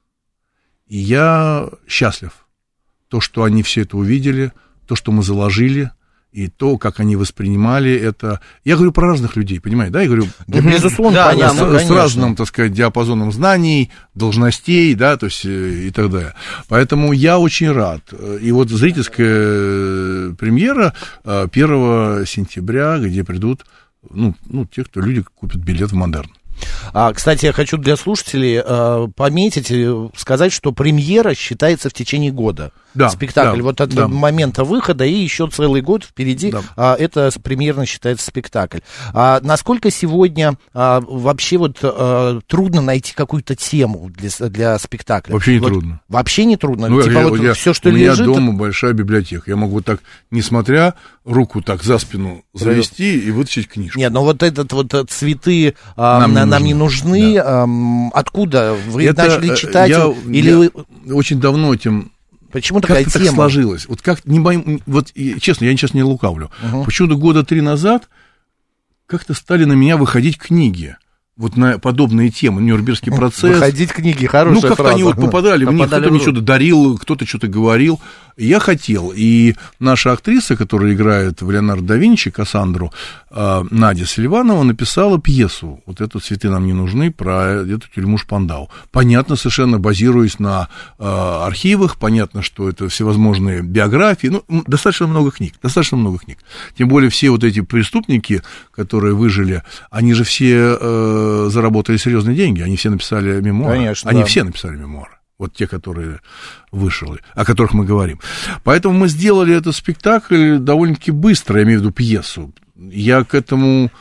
И 0.88 0.98
я 0.98 1.70
счастлив. 1.88 2.46
То, 3.08 3.22
что 3.22 3.44
они 3.44 3.64
все 3.64 3.82
это 3.82 3.98
увидели, 3.98 4.52
то, 4.88 4.96
что 4.96 5.12
мы 5.12 5.24
заложили, 5.24 5.92
и 6.34 6.48
то, 6.48 6.78
как 6.78 7.00
они 7.00 7.16
воспринимали 7.16 7.94
это. 7.94 8.40
Я 8.64 8.76
говорю 8.76 8.92
про 8.92 9.10
разных 9.10 9.36
людей, 9.36 9.60
понимаете, 9.60 9.94
да? 9.94 10.02
Я 10.02 10.08
говорю 10.08 10.28
Да, 10.48 10.62
безусловно, 10.62 11.16
Да, 11.16 11.30
понятно, 11.30 11.60
да, 11.60 11.66
с, 11.66 11.70
с 11.70 11.76
конечно. 11.76 11.96
разным, 11.96 12.36
так 12.36 12.48
сказать, 12.48 12.74
диапазоном 12.74 13.32
знаний, 13.32 13.92
должностей, 14.16 14.96
да, 14.96 15.16
то 15.18 15.28
есть 15.28 15.46
э, 15.46 15.88
и 15.88 15.92
так 15.92 16.10
далее. 16.10 16.34
Поэтому 16.68 17.14
я 17.14 17.38
очень 17.38 17.72
рад. 17.72 18.02
И 18.42 18.52
вот 18.52 18.70
зрительская 18.70 19.28
э, 19.30 20.34
премьера 20.38 20.94
э, 21.24 21.48
1 21.52 22.26
сентября, 22.26 22.98
где 22.98 23.24
придут, 23.24 23.66
ну, 24.10 24.36
ну, 24.50 24.66
те, 24.66 24.84
кто 24.84 25.00
люди 25.02 25.24
купят 25.36 25.62
билет 25.62 25.92
в 25.92 25.96
Модерн. 25.96 26.32
А, 26.94 27.14
кстати, 27.14 27.46
я 27.46 27.54
хочу 27.54 27.78
для 27.78 27.96
слушателей 27.96 28.62
э, 28.64 29.08
пометить, 29.16 29.72
э, 29.72 30.10
сказать, 30.16 30.52
что 30.52 30.72
премьера 30.72 31.34
считается 31.34 31.90
в 31.90 31.94
течение 31.94 32.32
года. 32.32 32.72
Да, 32.94 33.10
Спектакль. 33.10 33.58
да, 33.58 33.64
вот 33.64 33.82
от 33.82 33.90
да. 33.90 34.08
момента 34.08 34.64
выхода 34.64 35.04
и 35.06 35.14
еще 35.14 35.48
целый 35.50 35.82
год 35.82 36.04
впереди. 36.04 36.52
Да. 36.52 36.62
а, 36.76 36.96
это 36.96 37.30
примерно 37.42 37.86
считается 37.86 38.26
спектакль. 38.26 38.80
А, 39.14 39.40
насколько 39.42 39.90
сегодня 39.92 40.58
а, 40.74 41.02
вообще 41.02 41.58
вот 41.58 41.80
а, 41.82 42.40
трудно 42.48 42.82
найти 42.82 43.14
какую-то 43.14 43.56
тему 43.56 44.12
для, 44.16 44.30
для 44.50 44.78
спектакля? 44.80 45.34
Вообще 45.34 45.54
не 45.54 45.60
Вот 45.60 45.68
трудно. 45.70 46.02
Вообще 46.08 46.46
не 46.46 46.58
трудно. 46.58 46.88
Ну, 46.88 47.02
типа 47.02 47.20
я- 47.20 47.28
вот 47.28 47.40
я- 47.42 47.54
все, 47.54 47.74
что 47.74 47.90
у 47.90 47.92
меня 47.92 48.12
лежит. 48.12 48.26
дома 48.26 48.54
большая 48.54 48.94
библиотека. 48.94 49.44
Я 49.50 49.56
могу 49.56 49.74
вот 49.76 49.86
так, 49.86 50.00
несмотря 50.32 50.94
руку 51.26 51.62
так 51.62 51.84
за 51.84 51.98
спину 51.98 52.44
завести 52.54 53.18
и 53.20 53.32
вытащить 53.32 53.68
книжку. 53.68 53.98
Нет, 54.00 54.12
ну 54.14 54.22
вот 54.22 54.44
этот 54.44 54.72
вот 54.74 54.94
э, 54.94 55.04
цветы 55.10 55.76
а, 55.96 56.20
Нам 56.22 56.34
нам, 56.34 56.46
не 56.46 56.52
нам 56.52 56.64
не 56.64 56.74
нужны. 56.74 57.10
нужны. 57.20 57.38
ам, 57.40 58.12
откуда 58.14 58.76
вы 58.90 59.06
Это, 59.06 59.24
начали 59.26 59.52
э, 59.52 59.56
читать? 59.56 59.90
я- 59.90 60.14
или 60.28 60.72
я 61.06 61.16
очень 61.16 61.40
давно 61.40 61.74
этим 61.74 62.12
почему 62.54 62.80
такая 62.80 63.04
так 63.04 63.14
тема? 63.14 63.36
сложилось. 63.36 63.88
Вот 63.88 64.02
как 64.02 64.26
не 64.26 64.40
боим, 64.40 64.82
вот 64.86 65.12
честно, 65.42 65.66
я 65.66 65.72
сейчас 65.72 65.94
не 65.94 66.04
лукавлю. 66.04 66.50
Почему-то 66.86 67.16
года 67.18 67.44
три 67.44 67.60
назад 67.60 68.08
как-то 69.08 69.34
стали 69.34 69.66
на 69.66 69.74
меня 69.74 69.98
выходить 69.98 70.38
книги. 70.38 70.96
Вот 71.36 71.58
на 71.58 71.80
подобные 71.80 72.30
темы, 72.30 72.62
Нюрнбергский 72.62 73.12
процесс. 73.12 73.56
Выходить 73.56 73.92
книги, 73.92 74.26
Ну, 74.26 74.30
хорошая 74.30 74.62
как-то 74.62 74.76
фраза. 74.76 74.94
они 74.94 75.04
вот 75.04 75.16
попадали, 75.16 75.66
мне 75.66 75.80
Попадали 75.80 76.02
кто-то 76.02 76.14
мне 76.14 76.22
что-то 76.22 76.42
дарил, 76.42 76.98
кто-то 77.00 77.26
что-то 77.26 77.48
говорил. 77.48 78.00
Я 78.38 78.60
хотел. 78.60 79.12
И 79.16 79.56
наша 79.80 80.12
актриса, 80.12 80.56
которая 80.56 80.94
играет 80.94 81.42
в 81.42 81.50
Леонардо 81.52 81.88
да 81.88 81.96
Винчи, 81.98 82.32
Кассандру, 82.32 82.92
э, 83.30 83.64
Надя 83.70 84.06
Селиванова, 84.06 84.64
написала 84.64 85.20
пьесу. 85.20 85.82
Вот 85.86 86.02
эту 86.02 86.20
«Цветы 86.20 86.50
нам 86.50 86.66
не 86.66 86.74
нужны» 86.74 87.12
про 87.12 87.64
эту 87.64 87.88
тюрьму 87.94 88.18
Шпандау. 88.18 88.70
Понятно, 88.92 89.36
совершенно 89.36 89.80
базируясь 89.80 90.40
на 90.40 90.70
э, 90.98 91.04
архивах, 91.04 91.98
понятно, 91.98 92.42
что 92.42 92.70
это 92.70 92.90
всевозможные 92.90 93.62
биографии. 93.62 94.28
Ну, 94.28 94.44
достаточно 94.66 95.06
много 95.06 95.30
книг, 95.30 95.54
достаточно 95.62 95.98
много 95.98 96.18
книг. 96.18 96.40
Тем 96.76 96.88
более 96.88 97.12
все 97.12 97.30
вот 97.30 97.44
эти 97.44 97.62
преступники, 97.62 98.42
которые 98.72 99.14
выжили, 99.14 99.62
они 99.92 100.14
же 100.14 100.24
все 100.24 100.78
э, 101.24 101.50
заработали 101.50 101.98
серьезные 101.98 102.36
деньги, 102.36 102.62
они 102.62 102.76
все 102.76 102.90
написали 102.90 103.42
мемуары. 103.42 103.76
Конечно, 103.78 104.10
Они 104.12 104.20
да. 104.22 104.26
все 104.26 104.44
написали 104.44 104.76
мемуары. 104.76 105.12
Вот 105.40 105.54
те, 105.54 105.68
которые 105.68 106.20
вышли, 106.72 107.20
о 107.34 107.44
которых 107.44 107.74
мы 107.74 107.86
говорим. 107.86 108.20
Поэтому 108.64 108.98
мы 108.98 109.08
сделали 109.08 109.56
этот 109.56 109.76
спектакль 109.76 110.58
довольно-таки 110.58 111.12
быстро, 111.12 111.58
я 111.60 111.64
имею 111.66 111.80
в 111.80 111.82
виду 111.82 111.92
пьесу. 111.92 112.54
Я 112.76 113.24
к 113.24 113.34
этому 113.36 113.92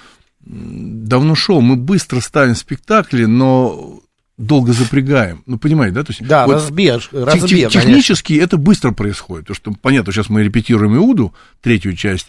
давно 0.45 1.35
шел. 1.35 1.61
Мы 1.61 1.77
быстро 1.77 2.21
ставим 2.21 2.55
спектакли, 2.55 3.25
но 3.25 4.01
долго 4.39 4.73
запрягаем. 4.73 5.43
Ну, 5.47 5.59
понимаете, 5.59 5.95
да? 5.95 6.05
То 6.05 6.11
есть, 6.13 6.27
Да, 6.27 6.47
вот 6.47 6.55
разбег, 6.55 7.01
тех- 7.03 7.13
разбег, 7.13 7.49
тех- 7.49 7.59
конечно. 7.73 7.81
технически 7.81 8.33
это 8.35 8.57
быстро 8.57 8.91
происходит. 8.93 9.47
Потому 9.47 9.57
что, 9.75 9.81
понятно, 9.81 10.13
сейчас 10.13 10.29
мы 10.29 10.43
репетируем 10.43 10.97
Иуду, 10.97 11.33
третью 11.61 11.95
часть 11.97 12.29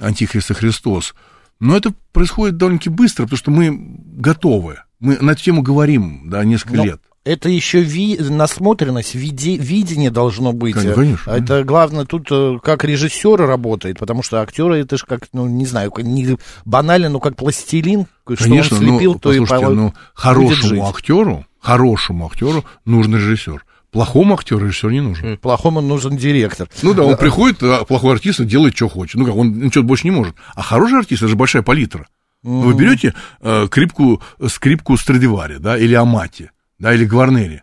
Антихриста 0.00 0.54
Христос. 0.54 1.14
Но 1.62 1.76
это 1.76 1.94
происходит 2.10 2.56
довольно-таки 2.56 2.90
быстро, 2.90 3.22
потому 3.22 3.38
что 3.38 3.52
мы 3.52 3.96
готовы. 4.16 4.78
Мы 4.98 5.16
на 5.18 5.30
эту 5.30 5.44
тему 5.44 5.62
говорим, 5.62 6.28
да, 6.28 6.42
несколько 6.42 6.78
Но 6.78 6.84
лет. 6.84 7.00
Это 7.24 7.48
еще 7.48 7.82
ви- 7.82 8.18
насмотренность, 8.18 9.14
види- 9.14 9.58
видение 9.58 10.10
должно 10.10 10.52
быть. 10.52 10.74
Конечно, 10.74 10.94
конечно. 10.96 11.30
Это 11.30 11.62
главное 11.62 12.04
тут 12.04 12.26
э, 12.32 12.58
как 12.60 12.82
режиссер 12.82 13.36
работает, 13.36 14.00
потому 14.00 14.24
что 14.24 14.40
актеры 14.40 14.78
это 14.78 14.96
же 14.96 15.04
как, 15.06 15.28
ну 15.32 15.46
не 15.46 15.64
знаю, 15.64 15.92
не 15.98 16.36
банально, 16.64 17.10
но 17.10 17.20
как 17.20 17.36
пластилин, 17.36 18.06
что 18.24 18.42
Конечно, 18.42 18.78
он 18.78 18.82
слепил, 18.82 19.12
ну, 19.12 19.18
то 19.20 19.32
и 19.32 19.38
ну, 19.38 19.94
хорошему 20.14 20.88
актеру, 20.88 21.46
хорошему 21.60 22.26
актеру 22.26 22.64
нужен 22.84 23.14
режиссер. 23.14 23.64
Плохому 23.92 24.34
актеру 24.34 24.66
режиссер 24.66 24.90
не 24.90 25.00
нужен. 25.02 25.36
Плохому 25.36 25.82
нужен 25.82 26.16
директор. 26.16 26.66
Ну 26.82 26.94
да, 26.94 27.02
он 27.02 27.16
приходит, 27.18 27.62
а 27.62 27.84
плохой 27.84 28.14
артист 28.14 28.42
делает, 28.44 28.74
что 28.74 28.88
хочет. 28.88 29.16
Ну 29.16 29.26
как, 29.26 29.36
он 29.36 29.52
ничего 29.58 29.84
больше 29.84 30.06
не 30.06 30.10
может. 30.10 30.34
А 30.54 30.62
хороший 30.62 30.98
артист, 30.98 31.22
это 31.22 31.28
же 31.28 31.36
большая 31.36 31.62
палитра. 31.62 32.06
Вы 32.42 32.72
берете 32.74 33.14
э, 33.40 33.68
крипку, 33.70 34.20
скрипку 34.48 34.96
Страдивари, 34.96 35.58
да, 35.58 35.76
или 35.78 35.94
Амати, 35.94 36.50
да, 36.78 36.92
или 36.94 37.04
Гварнери. 37.04 37.62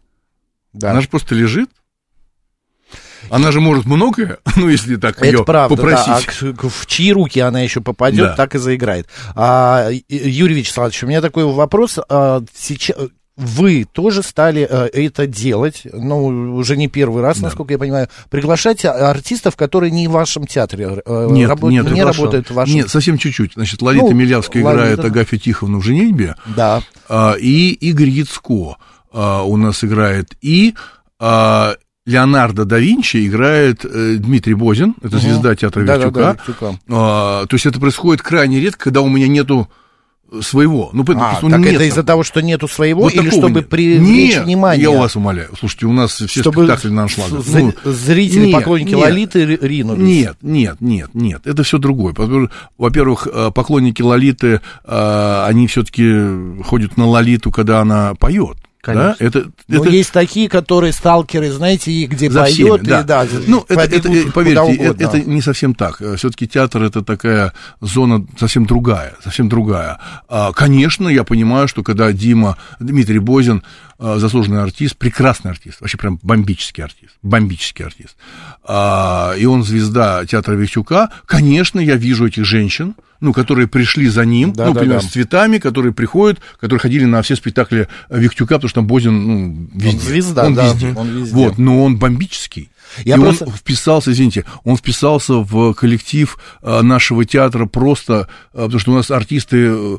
Да. 0.71 0.91
Она 0.91 1.01
же 1.01 1.09
просто 1.09 1.33
лежит. 1.35 1.69
Она 3.29 3.51
же 3.51 3.59
может 3.59 3.85
многое, 3.85 4.37
ну, 4.55 4.69
если 4.69 4.95
так 4.95 5.17
Это 5.17 5.25
ее 5.25 5.43
правда, 5.43 5.75
попросить. 5.75 6.29
да. 6.41 6.53
А 6.63 6.69
в 6.69 6.85
чьи 6.85 7.11
руки 7.11 7.39
она 7.39 7.59
еще 7.61 7.81
попадет, 7.81 8.27
Да. 8.27 8.35
так 8.35 8.55
и 8.55 8.57
заиграет. 8.59 9.07
А, 9.35 9.89
Юрий 10.07 10.55
Вячеславович, 10.55 11.03
у 11.03 11.07
меня 11.07 11.21
такой 11.21 11.43
вопрос. 11.43 11.99
А, 12.07 12.41
сейчас 12.55 12.95
вы 13.39 13.87
тоже 13.91 14.21
стали 14.21 14.67
э, 14.69 14.87
это 14.93 15.25
делать, 15.25 15.83
ну, 15.91 16.55
уже 16.57 16.75
не 16.77 16.87
первый 16.87 17.23
раз, 17.23 17.39
насколько 17.39 17.73
я 17.73 17.79
понимаю, 17.79 18.07
приглашать 18.29 18.83
а- 18.85 19.09
артистов, 19.09 19.55
которые 19.55 19.91
не 19.91 20.07
в 20.07 20.11
вашем 20.11 20.45
театре 20.45 21.01
э, 21.05 21.27
Нет, 21.31 21.49
работ- 21.49 21.71
нет, 21.71 21.89
не 21.89 22.03
работают 22.03 22.49
в 22.49 22.53
вашем... 22.53 22.75
Нет, 22.75 22.89
совсем 22.89 23.17
чуть-чуть. 23.17 23.53
Значит, 23.55 23.81
Лолита 23.81 24.05
Ну, 24.05 24.11
Милявская 24.13 24.63
Лолита, 24.63 24.81
играет 24.81 25.01
да. 25.01 25.07
Агафью 25.07 25.39
Тихоновну 25.39 25.79
в 25.79 25.83
«Женитьбе», 25.83 26.35
Да. 26.55 26.81
а, 27.07 27.33
и 27.39 27.69
Игорь 27.71 28.09
Яцко 28.09 28.75
а, 29.13 29.43
у 29.43 29.55
нас 29.57 29.83
играет, 29.83 30.35
и 30.41 30.75
Леонардо 32.05 32.65
да 32.65 32.79
Винчи 32.79 33.27
играет 33.27 33.85
э, 33.85 34.15
Дмитрий 34.17 34.55
Бозин, 34.55 34.95
это 35.01 35.19
звезда 35.19 35.55
театра 35.55 35.85
Да-да-да, 35.85 36.31
Вертюка. 36.31 36.37
Вертюка. 36.47 36.79
А, 36.89 37.45
то 37.45 37.55
есть 37.55 37.65
это 37.65 37.79
происходит 37.79 38.21
крайне 38.23 38.59
редко, 38.59 38.85
когда 38.85 39.01
у 39.01 39.09
меня 39.09 39.27
нету 39.27 39.69
своего. 40.41 40.89
Ну, 40.93 41.03
поэтому 41.03 41.25
А, 41.27 41.29
просто 41.31 41.49
так 41.49 41.59
нет 41.59 41.75
это 41.75 41.83
из-за 41.85 42.03
того, 42.03 42.23
что 42.23 42.41
нету 42.41 42.67
своего, 42.67 43.01
Вот 43.01 43.13
или 43.13 43.29
чтобы 43.29 43.59
нет. 43.61 43.69
привлечь 43.69 44.35
Нет, 44.35 44.45
внимание? 44.45 44.83
я 44.83 44.91
вас 44.91 45.15
умоляю. 45.15 45.49
Слушайте, 45.59 45.85
у 45.87 45.93
нас 45.93 46.11
все 46.13 46.27
чтобы 46.27 46.63
спектакли 46.65 46.89
на 46.89 47.03
аншлагах. 47.03 47.43
Ну, 47.47 47.73
зрители, 47.85 48.45
нет, 48.47 48.53
поклонники 48.55 48.89
нет. 48.89 48.99
Лолиты 48.99 49.45
ри- 49.45 49.59
ринулись. 49.61 50.01
Нет, 50.03 50.37
нет, 50.41 50.77
нет, 50.79 51.09
нет, 51.13 51.41
это 51.45 51.63
все 51.63 51.77
другое. 51.77 52.13
Потому 52.13 52.45
что, 52.47 52.55
Во-первых, 52.77 53.27
э, 53.31 53.51
поклонники 53.53 54.01
Лолиты, 54.01 54.61
э, 54.85 55.43
они 55.47 55.67
все-таки 55.67 56.63
ходят 56.63 56.97
на 56.97 57.07
Лолиту, 57.07 57.51
когда 57.51 57.81
она 57.81 58.13
поет. 58.15 58.57
Конечно. 58.81 59.15
Да? 59.19 59.25
Это, 59.25 59.51
Но 59.67 59.81
это 59.81 59.89
есть 59.89 60.11
такие, 60.11 60.47
которые 60.47 60.93
сталкеры, 60.93 61.51
знаете, 61.51 61.91
и 61.91 62.05
где 62.07 62.29
за 62.29 62.43
поет, 62.43 62.53
всеми, 62.53 62.77
и 62.77 62.87
да. 62.87 63.03
да, 63.03 63.25
ну, 63.45 63.65
это, 63.67 63.81
это, 63.81 64.09
э, 64.09 64.31
поверьте, 64.31 64.61
угодно. 64.61 65.03
это 65.03 65.19
не 65.19 65.41
совсем 65.41 65.75
так. 65.75 66.01
Все-таки 66.17 66.47
театр 66.47 66.83
это 66.83 67.03
такая 67.03 67.53
зона 67.81 68.25
совсем 68.39 68.65
другая, 68.65 69.15
совсем 69.21 69.49
другая. 69.49 69.99
А, 70.29 70.53
Конечно, 70.53 71.09
я 71.09 71.25
понимаю, 71.25 71.67
что 71.67 71.83
когда 71.83 72.11
Дима, 72.13 72.57
Дмитрий 72.79 73.19
Бозин, 73.19 73.63
заслуженный 73.99 74.61
артист, 74.63 74.95
прекрасный 74.97 75.51
артист, 75.51 75.81
вообще 75.81 75.97
прям 75.97 76.19
бомбический 76.23 76.83
артист, 76.83 77.13
бомбический 77.21 77.83
артист, 77.85 78.15
а, 78.63 79.33
и 79.37 79.45
он 79.45 79.63
звезда 79.63 80.25
театра 80.25 80.55
Вихтюка, 80.55 81.09
конечно, 81.25 81.79
я 81.79 81.95
вижу 81.95 82.27
этих 82.27 82.45
женщин, 82.45 82.95
ну, 83.19 83.33
которые 83.33 83.67
пришли 83.67 84.07
за 84.07 84.23
ним, 84.23 84.53
Да, 84.53 84.67
ну, 84.67 84.73
да, 84.73 84.79
например, 84.79 85.01
да. 85.01 85.07
с 85.07 85.11
цветами, 85.11 85.57
которые 85.57 85.93
приходят, 85.93 86.39
которые 86.59 86.79
ходили 86.79 87.03
на 87.03 87.21
все 87.21 87.35
спектакли 87.35 87.89
Вихтюка, 88.09 88.55
потому 88.55 88.69
что 88.69 88.75
там 88.79 88.87
Бозин, 88.87 89.27
ну, 89.27 89.69
везде. 89.73 89.99
звезда, 89.99 90.45
он 90.45 90.53
да, 90.53 90.67
везде. 90.71 90.93
он 90.95 91.09
везде. 91.09 91.35
Вот, 91.35 91.57
но 91.57 91.83
он 91.83 91.97
бомбический. 91.97 92.69
Я 93.03 93.17
и 93.17 93.19
просто- 93.19 93.45
он 93.45 93.51
вписался, 93.51 94.11
извините, 94.13 94.45
он 94.63 94.77
вписался 94.77 95.33
в 95.33 95.73
коллектив 95.73 96.39
э, 96.63 96.81
нашего 96.81 97.25
театра 97.25 97.65
просто, 97.65 98.29
э, 98.53 98.63
потому 98.63 98.79
что 98.79 98.91
у 98.93 98.95
нас 98.95 99.11
артисты 99.11 99.57
э, 99.69 99.97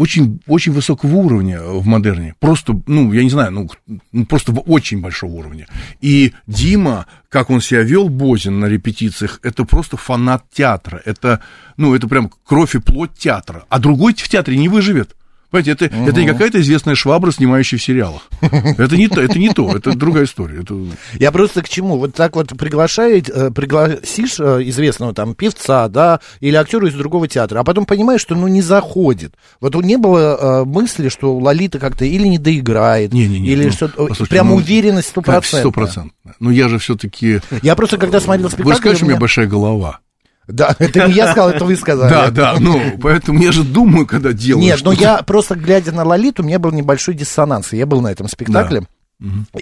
очень, 0.00 0.40
очень 0.46 0.72
высокого 0.72 1.14
уровня 1.16 1.60
в 1.62 1.86
модерне. 1.86 2.34
Просто, 2.38 2.80
ну, 2.86 3.12
я 3.12 3.22
не 3.22 3.28
знаю, 3.28 3.52
ну, 3.52 3.70
ну, 4.12 4.24
просто 4.24 4.52
очень 4.52 5.02
большого 5.02 5.32
уровня. 5.32 5.66
И 6.00 6.32
Дима, 6.46 7.04
как 7.28 7.50
он 7.50 7.60
себя 7.60 7.82
вел, 7.82 8.08
Бозин 8.08 8.60
на 8.60 8.64
репетициях, 8.64 9.40
это 9.42 9.66
просто 9.66 9.98
фанат 9.98 10.44
театра. 10.50 11.02
Это, 11.04 11.42
ну, 11.76 11.94
это 11.94 12.08
прям 12.08 12.32
кровь 12.46 12.74
и 12.74 12.78
плоть 12.78 13.12
театра. 13.12 13.66
А 13.68 13.78
другой 13.78 14.14
в 14.14 14.26
театре 14.26 14.56
не 14.56 14.70
выживет. 14.70 15.16
Понимаете, 15.50 15.72
это, 15.72 15.84
это 15.86 16.20
не 16.20 16.26
какая-то 16.26 16.60
известная 16.60 16.94
швабра, 16.94 17.32
снимающая 17.32 17.78
в 17.78 17.82
сериалах. 17.82 18.28
Это 18.40 18.96
не 18.96 19.08
то, 19.08 19.20
это 19.20 19.38
не 19.38 19.50
то, 19.50 19.76
это 19.76 19.96
другая 19.96 20.24
история. 20.24 20.60
Это... 20.62 20.76
Я 21.14 21.32
просто 21.32 21.62
к 21.62 21.68
чему? 21.68 21.98
Вот 21.98 22.14
так 22.14 22.36
вот 22.36 22.56
приглашает, 22.56 23.28
э, 23.28 23.50
пригласишь 23.50 24.38
э, 24.38 24.62
известного 24.64 25.12
там 25.12 25.34
певца, 25.34 25.88
да, 25.88 26.20
или 26.40 26.54
актера 26.54 26.88
из 26.88 26.94
другого 26.94 27.26
театра, 27.26 27.60
а 27.60 27.64
потом 27.64 27.84
понимаешь, 27.84 28.20
что 28.20 28.34
ну 28.34 28.46
не 28.46 28.62
заходит. 28.62 29.34
Вот 29.60 29.74
не 29.74 29.96
было 29.96 30.62
э, 30.62 30.64
мысли, 30.64 31.08
что 31.08 31.36
Лолита 31.36 31.78
как-то 31.78 32.04
или 32.04 32.26
не 32.26 32.38
доиграет, 32.38 33.12
Не-не-не, 33.12 33.48
или 33.48 33.64
ну, 33.64 33.72
что-то. 33.72 34.06
Прям 34.26 34.48
ну, 34.48 34.56
уверенность 34.56 35.08
стопроцентная. 35.08 35.62
Стопроцентно. 35.62 36.34
Ну, 36.38 36.50
я 36.50 36.68
же 36.68 36.78
все-таки... 36.78 37.40
Я 37.62 37.74
просто 37.74 37.98
когда 37.98 38.20
смотрел 38.20 38.48
спектакль... 38.48 38.70
Вы 38.70 38.76
скажете, 38.76 39.04
у 39.04 39.08
меня- 39.08 39.18
большая 39.18 39.46
голова. 39.46 40.00
Да, 40.46 40.74
это 40.78 41.06
не 41.06 41.14
я 41.14 41.30
сказал, 41.30 41.50
это 41.50 41.64
вы 41.64 41.76
сказали. 41.76 42.10
Да, 42.10 42.30
да, 42.30 42.56
ну, 42.58 42.98
поэтому 43.00 43.40
я 43.40 43.52
же 43.52 43.62
думаю, 43.62 44.06
когда 44.06 44.32
делаю 44.32 44.64
Нет, 44.64 44.80
но 44.82 44.92
что-то. 44.92 45.00
я 45.00 45.22
просто 45.22 45.54
глядя 45.54 45.92
на 45.92 46.04
Лолиту, 46.04 46.42
у 46.42 46.46
меня 46.46 46.58
был 46.58 46.72
небольшой 46.72 47.14
диссонанс. 47.14 47.72
Я 47.72 47.86
был 47.86 48.00
на 48.00 48.08
этом 48.08 48.28
спектакле. 48.28 48.82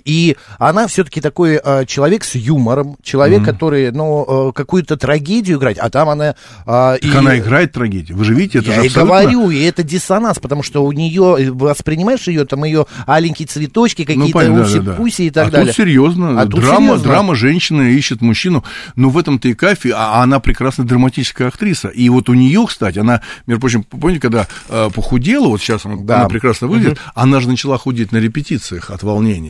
И 0.05 0.37
она 0.59 0.87
все-таки 0.87 1.21
такой 1.21 1.61
э, 1.63 1.85
человек 1.87 2.25
с 2.25 2.35
юмором, 2.37 2.97
человек, 3.03 3.45
который, 3.45 3.91
ну, 3.91 4.51
э, 4.51 4.53
какую-то 4.53 4.97
трагедию 4.97 5.59
играть, 5.59 5.79
а 5.79 5.91
там 5.91 6.09
она... 6.09 6.35
э, 6.67 6.99
Так 7.01 7.15
она 7.17 7.39
играет 7.39 7.73
трагедию. 7.73 8.17
Вы 8.17 8.25
же 8.25 8.35
видите, 8.35 8.59
это 8.59 8.69
я 8.71 8.75
же 8.77 8.83
и 8.85 8.87
абсолютно... 8.87 9.15
говорю, 9.23 9.51
и 9.51 9.61
это 9.63 9.83
диссонанс, 9.83 10.39
потому 10.39 10.63
что 10.63 10.85
у 10.85 10.93
нее, 10.93 11.51
воспринимаешь 11.53 12.29
ее, 12.29 12.45
там 12.45 12.65
ее 12.65 12.87
аленькие 13.07 13.47
цветочки, 13.49 14.05
какие-то 14.05 14.33
понятно, 14.33 14.63
да, 14.63 14.67
уси-пуси 14.67 15.23
да. 15.23 15.25
и 15.25 15.31
так 15.31 15.49
а 15.49 15.51
далее. 15.51 15.67
тут 15.69 15.77
серьезно, 15.77 16.41
А 16.41 16.47
тут 16.47 16.61
драма, 16.61 16.79
серьезно. 16.89 17.05
драма, 17.05 17.35
женщина 17.35 17.83
ищет 17.83 18.21
мужчину, 18.21 18.65
но 18.97 19.11
в 19.11 19.19
этом-то 19.19 19.49
и 19.49 19.55
кайфе, 19.55 19.93
а 19.97 20.23
она 20.23 20.39
прекрасная 20.41 20.87
драматическая 20.87 21.49
актриса. 21.49 21.89
И 21.89 22.09
вот 22.09 22.29
у 22.29 22.35
нее, 22.35 22.65
кстати, 22.69 22.99
она, 22.99 23.23
между 23.47 23.61
прочим, 23.61 23.83
помните, 23.83 24.21
когда 24.21 24.47
э, 24.69 24.91
похудела, 24.95 25.49
вот 25.49 25.61
сейчас 25.61 25.85
она, 25.85 25.97
Да. 26.01 26.21
она 26.21 26.29
прекрасно 26.29 26.69
выглядит, 26.69 26.99
она 27.15 27.41
же 27.41 27.49
начала 27.49 27.77
худеть 27.79 28.13
на 28.13 28.19
репетициях 28.19 28.91
от 28.91 29.03
волнения. 29.03 29.48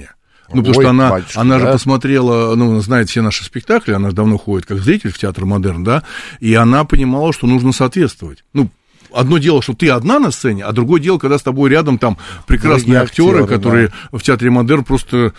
Ну, 0.52 0.62
потому 0.62 0.78
Ой, 0.78 0.82
что 0.82 0.90
она, 0.90 1.10
батюшки, 1.10 1.38
она 1.38 1.58
же 1.58 1.66
да? 1.66 1.72
посмотрела, 1.72 2.54
ну, 2.54 2.80
знает 2.80 3.10
все 3.10 3.22
наши 3.22 3.44
спектакли, 3.44 3.92
она 3.92 4.10
же 4.10 4.16
давно 4.16 4.38
ходит 4.38 4.66
как 4.66 4.78
зритель 4.78 5.12
в 5.12 5.18
театр 5.18 5.44
модерн, 5.44 5.84
да, 5.84 6.04
и 6.40 6.54
она 6.54 6.84
понимала, 6.84 7.32
что 7.32 7.46
нужно 7.46 7.72
соответствовать. 7.72 8.44
Ну, 8.54 8.70
одно 9.12 9.38
дело, 9.38 9.62
что 9.62 9.74
ты 9.74 9.90
одна 9.90 10.18
на 10.18 10.30
сцене, 10.30 10.64
а 10.64 10.72
другое 10.72 11.00
дело, 11.00 11.18
когда 11.18 11.38
с 11.38 11.42
тобой 11.42 11.70
рядом 11.70 11.98
там 11.98 12.16
прекрасные 12.46 12.98
актеры, 12.98 13.42
актеры, 13.42 13.46
которые 13.46 13.92
в 14.10 14.22
театре 14.22 14.50
модерн 14.50 14.84
просто 14.84 15.34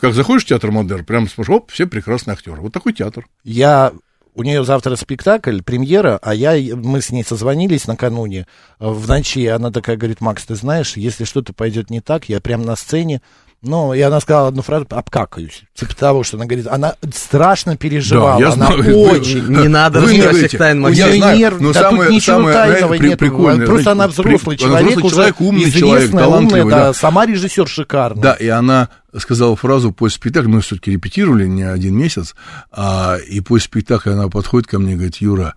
как 0.00 0.12
заходишь 0.12 0.44
в 0.44 0.48
театр 0.48 0.70
модерн, 0.70 1.04
прям 1.04 1.28
смотришь, 1.28 1.54
оп, 1.54 1.70
все 1.70 1.86
прекрасные 1.86 2.32
актеры. 2.32 2.60
Вот 2.60 2.72
такой 2.72 2.92
театр. 2.92 3.26
Я 3.44 3.92
у 4.34 4.42
нее 4.42 4.64
завтра 4.64 4.96
спектакль, 4.96 5.60
премьера, 5.62 6.18
а 6.20 6.34
я, 6.34 6.54
мы 6.74 7.00
с 7.00 7.10
ней 7.10 7.22
созвонились 7.22 7.86
накануне 7.86 8.46
э, 8.80 8.88
в 8.88 9.08
ночи, 9.08 9.46
она 9.46 9.70
такая 9.70 9.96
говорит, 9.96 10.20
Макс, 10.20 10.44
ты 10.44 10.56
знаешь, 10.56 10.96
если 10.96 11.24
что-то 11.24 11.52
пойдет 11.52 11.90
не 11.90 12.00
так, 12.00 12.28
я 12.28 12.40
прям 12.40 12.62
на 12.62 12.74
сцене, 12.74 13.22
ну, 13.64 13.94
и 13.94 14.00
она 14.00 14.20
сказала 14.20 14.48
одну 14.48 14.62
фразу, 14.62 14.86
обкакаюсь. 14.90 15.62
Типа 15.74 15.94
того, 15.96 16.22
что 16.22 16.36
она 16.36 16.46
говорит, 16.46 16.66
она 16.66 16.94
страшно 17.12 17.76
переживала, 17.76 18.38
я 18.40 18.52
она 18.52 18.66
знаю. 18.68 18.96
очень. 18.98 19.46
Не 19.48 19.68
надо 19.68 20.00
Вы 20.00 20.06
раскрывать 20.12 20.36
всех 20.48 20.58
тайн 20.58 20.80
Максима. 20.80 21.08
я 21.08 21.16
знаю, 21.16 21.38
нерв- 21.38 21.56
но 21.60 21.72
да 21.72 21.80
самое- 21.82 22.02
тут 22.04 22.10
ничего 22.14 22.36
самое, 22.36 22.54
тайного 22.54 22.94
при- 22.96 23.08
нет. 23.08 23.18
прикольное, 23.18 23.66
Просто 23.66 23.92
она 23.92 24.06
при- 24.06 24.12
взрослый 24.12 24.56
она 24.56 24.66
человек, 24.68 24.88
взрослый 24.90 25.04
уже 25.06 25.14
человек, 25.16 25.40
умный 25.40 25.70
человек, 25.70 25.74
известная, 25.74 26.06
умная, 26.06 26.24
талантливый, 26.24 26.70
да, 26.70 26.78
да. 26.86 26.92
сама 26.94 27.26
режиссер 27.26 27.68
шикарный. 27.68 28.22
Да, 28.22 28.34
и 28.34 28.48
она 28.48 28.88
сказала 29.16 29.56
фразу 29.56 29.92
после 29.92 30.16
спектакля, 30.16 30.48
мы 30.48 30.60
все-таки 30.60 30.90
репетировали 30.92 31.46
не 31.46 31.62
один 31.62 31.96
месяц, 31.96 32.34
а, 32.72 33.16
и 33.28 33.40
после 33.40 33.64
спектакля 33.66 34.12
она 34.12 34.28
подходит 34.28 34.68
ко 34.68 34.78
мне 34.78 34.92
и 34.92 34.96
говорит, 34.96 35.16
Юра, 35.16 35.54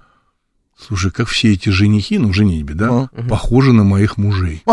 слушай, 0.79 1.11
как 1.11 1.27
все 1.27 1.53
эти 1.53 1.69
женихи, 1.69 2.17
ну, 2.19 2.29
в 2.29 2.33
женитьбе, 2.33 2.73
да, 2.73 3.09
похожи 3.27 3.73
на 3.73 3.83
моих 3.83 4.17
мужей. 4.17 4.63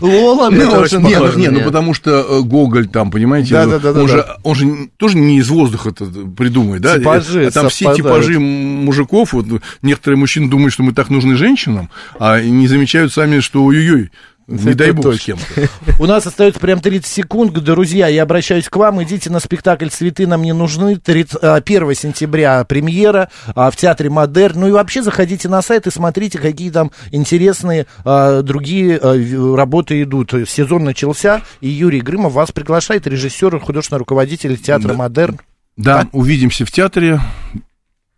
Лола, 0.00 0.50
Не, 0.50 0.64
ну, 0.64 0.70
похоже. 0.72 1.38
Не, 1.38 1.48
на 1.48 1.58
ну 1.58 1.64
потому 1.64 1.94
что 1.94 2.10
э, 2.10 2.40
Гоголь 2.42 2.88
там, 2.88 3.10
понимаете, 3.10 3.56
он, 3.58 4.08
же, 4.08 4.26
он 4.42 4.54
же 4.54 4.64
н- 4.66 4.90
тоже 4.96 5.16
не 5.18 5.38
из 5.38 5.48
воздуха 5.48 5.90
это 5.90 6.04
придумает, 6.04 6.82
да? 6.82 6.98
Типажи 6.98 7.46
а 7.46 7.50
там 7.50 7.68
все 7.68 7.94
типажи 7.94 8.38
мужиков, 8.38 9.32
вот 9.32 9.46
некоторые 9.82 10.18
мужчины 10.18 10.48
думают, 10.48 10.72
что 10.72 10.82
мы 10.82 10.92
так 10.92 11.10
нужны 11.10 11.36
женщинам, 11.36 11.90
а 12.18 12.40
не 12.40 12.68
замечают 12.68 13.12
сами, 13.12 13.40
что 13.40 13.64
ой-ой-ой, 13.64 14.10
не 14.48 14.72
дай 14.74 14.92
бог 14.92 15.04
с 15.04 15.08
точно. 15.18 15.36
кем-то. 15.36 15.68
У 16.02 16.06
нас 16.06 16.26
остается 16.26 16.58
прям 16.58 16.80
30 16.80 17.06
секунд. 17.06 17.52
Друзья, 17.52 18.08
я 18.08 18.22
обращаюсь 18.22 18.68
к 18.68 18.76
вам. 18.76 19.02
Идите 19.02 19.28
на 19.30 19.40
спектакль 19.40 19.88
«Цветы 19.88 20.26
нам 20.26 20.42
не 20.42 20.54
нужны». 20.54 20.96
30, 20.96 21.38
а, 21.42 21.56
1 21.56 21.94
сентября 21.94 22.64
премьера 22.64 23.28
а, 23.54 23.70
в 23.70 23.76
Театре 23.76 24.08
Модерн. 24.08 24.60
Ну 24.60 24.68
и 24.68 24.72
вообще 24.72 25.02
заходите 25.02 25.48
на 25.48 25.60
сайт 25.60 25.86
и 25.86 25.90
смотрите, 25.90 26.38
какие 26.38 26.70
там 26.70 26.90
интересные 27.12 27.86
а, 28.04 28.40
другие 28.42 28.96
а, 28.96 29.54
работы 29.56 30.02
идут. 30.02 30.32
Сезон 30.46 30.84
начался, 30.84 31.42
и 31.60 31.68
Юрий 31.68 32.00
Грымов 32.00 32.32
вас 32.32 32.50
приглашает, 32.50 33.06
режиссер, 33.06 33.60
художественный 33.60 33.98
руководитель 33.98 34.56
Театра 34.56 34.88
Да. 34.88 34.94
Модерн. 34.94 35.38
Да, 35.76 36.08
увидимся 36.12 36.64
в 36.64 36.72
театре, 36.72 37.20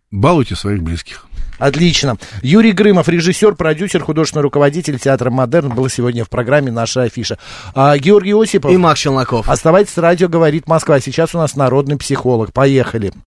балуйте 0.09 0.55
своих 0.55 0.81
близких. 0.81 1.27
Отлично. 1.61 2.17
Юрий 2.41 2.71
Грымов, 2.71 3.07
режиссер, 3.07 3.53
продюсер, 3.53 4.01
художественный 4.01 4.41
руководитель 4.41 4.97
Театра 4.97 5.29
Модерн, 5.29 5.69
был 5.69 5.87
сегодня 5.89 6.25
в 6.25 6.29
программе 6.29 6.71
«Наша 6.71 7.03
афиша». 7.03 7.37
А, 7.75 7.95
Георгий 7.99 8.33
Осипов. 8.33 8.71
И 8.71 8.77
Макс 8.77 8.99
Челноков. 8.99 9.47
Оставайтесь, 9.47 9.95
радио 9.95 10.27
говорит 10.27 10.67
Москва. 10.67 10.99
Сейчас 10.99 11.35
у 11.35 11.37
нас 11.37 11.55
народный 11.55 11.97
психолог. 11.97 12.51
Поехали. 12.51 13.13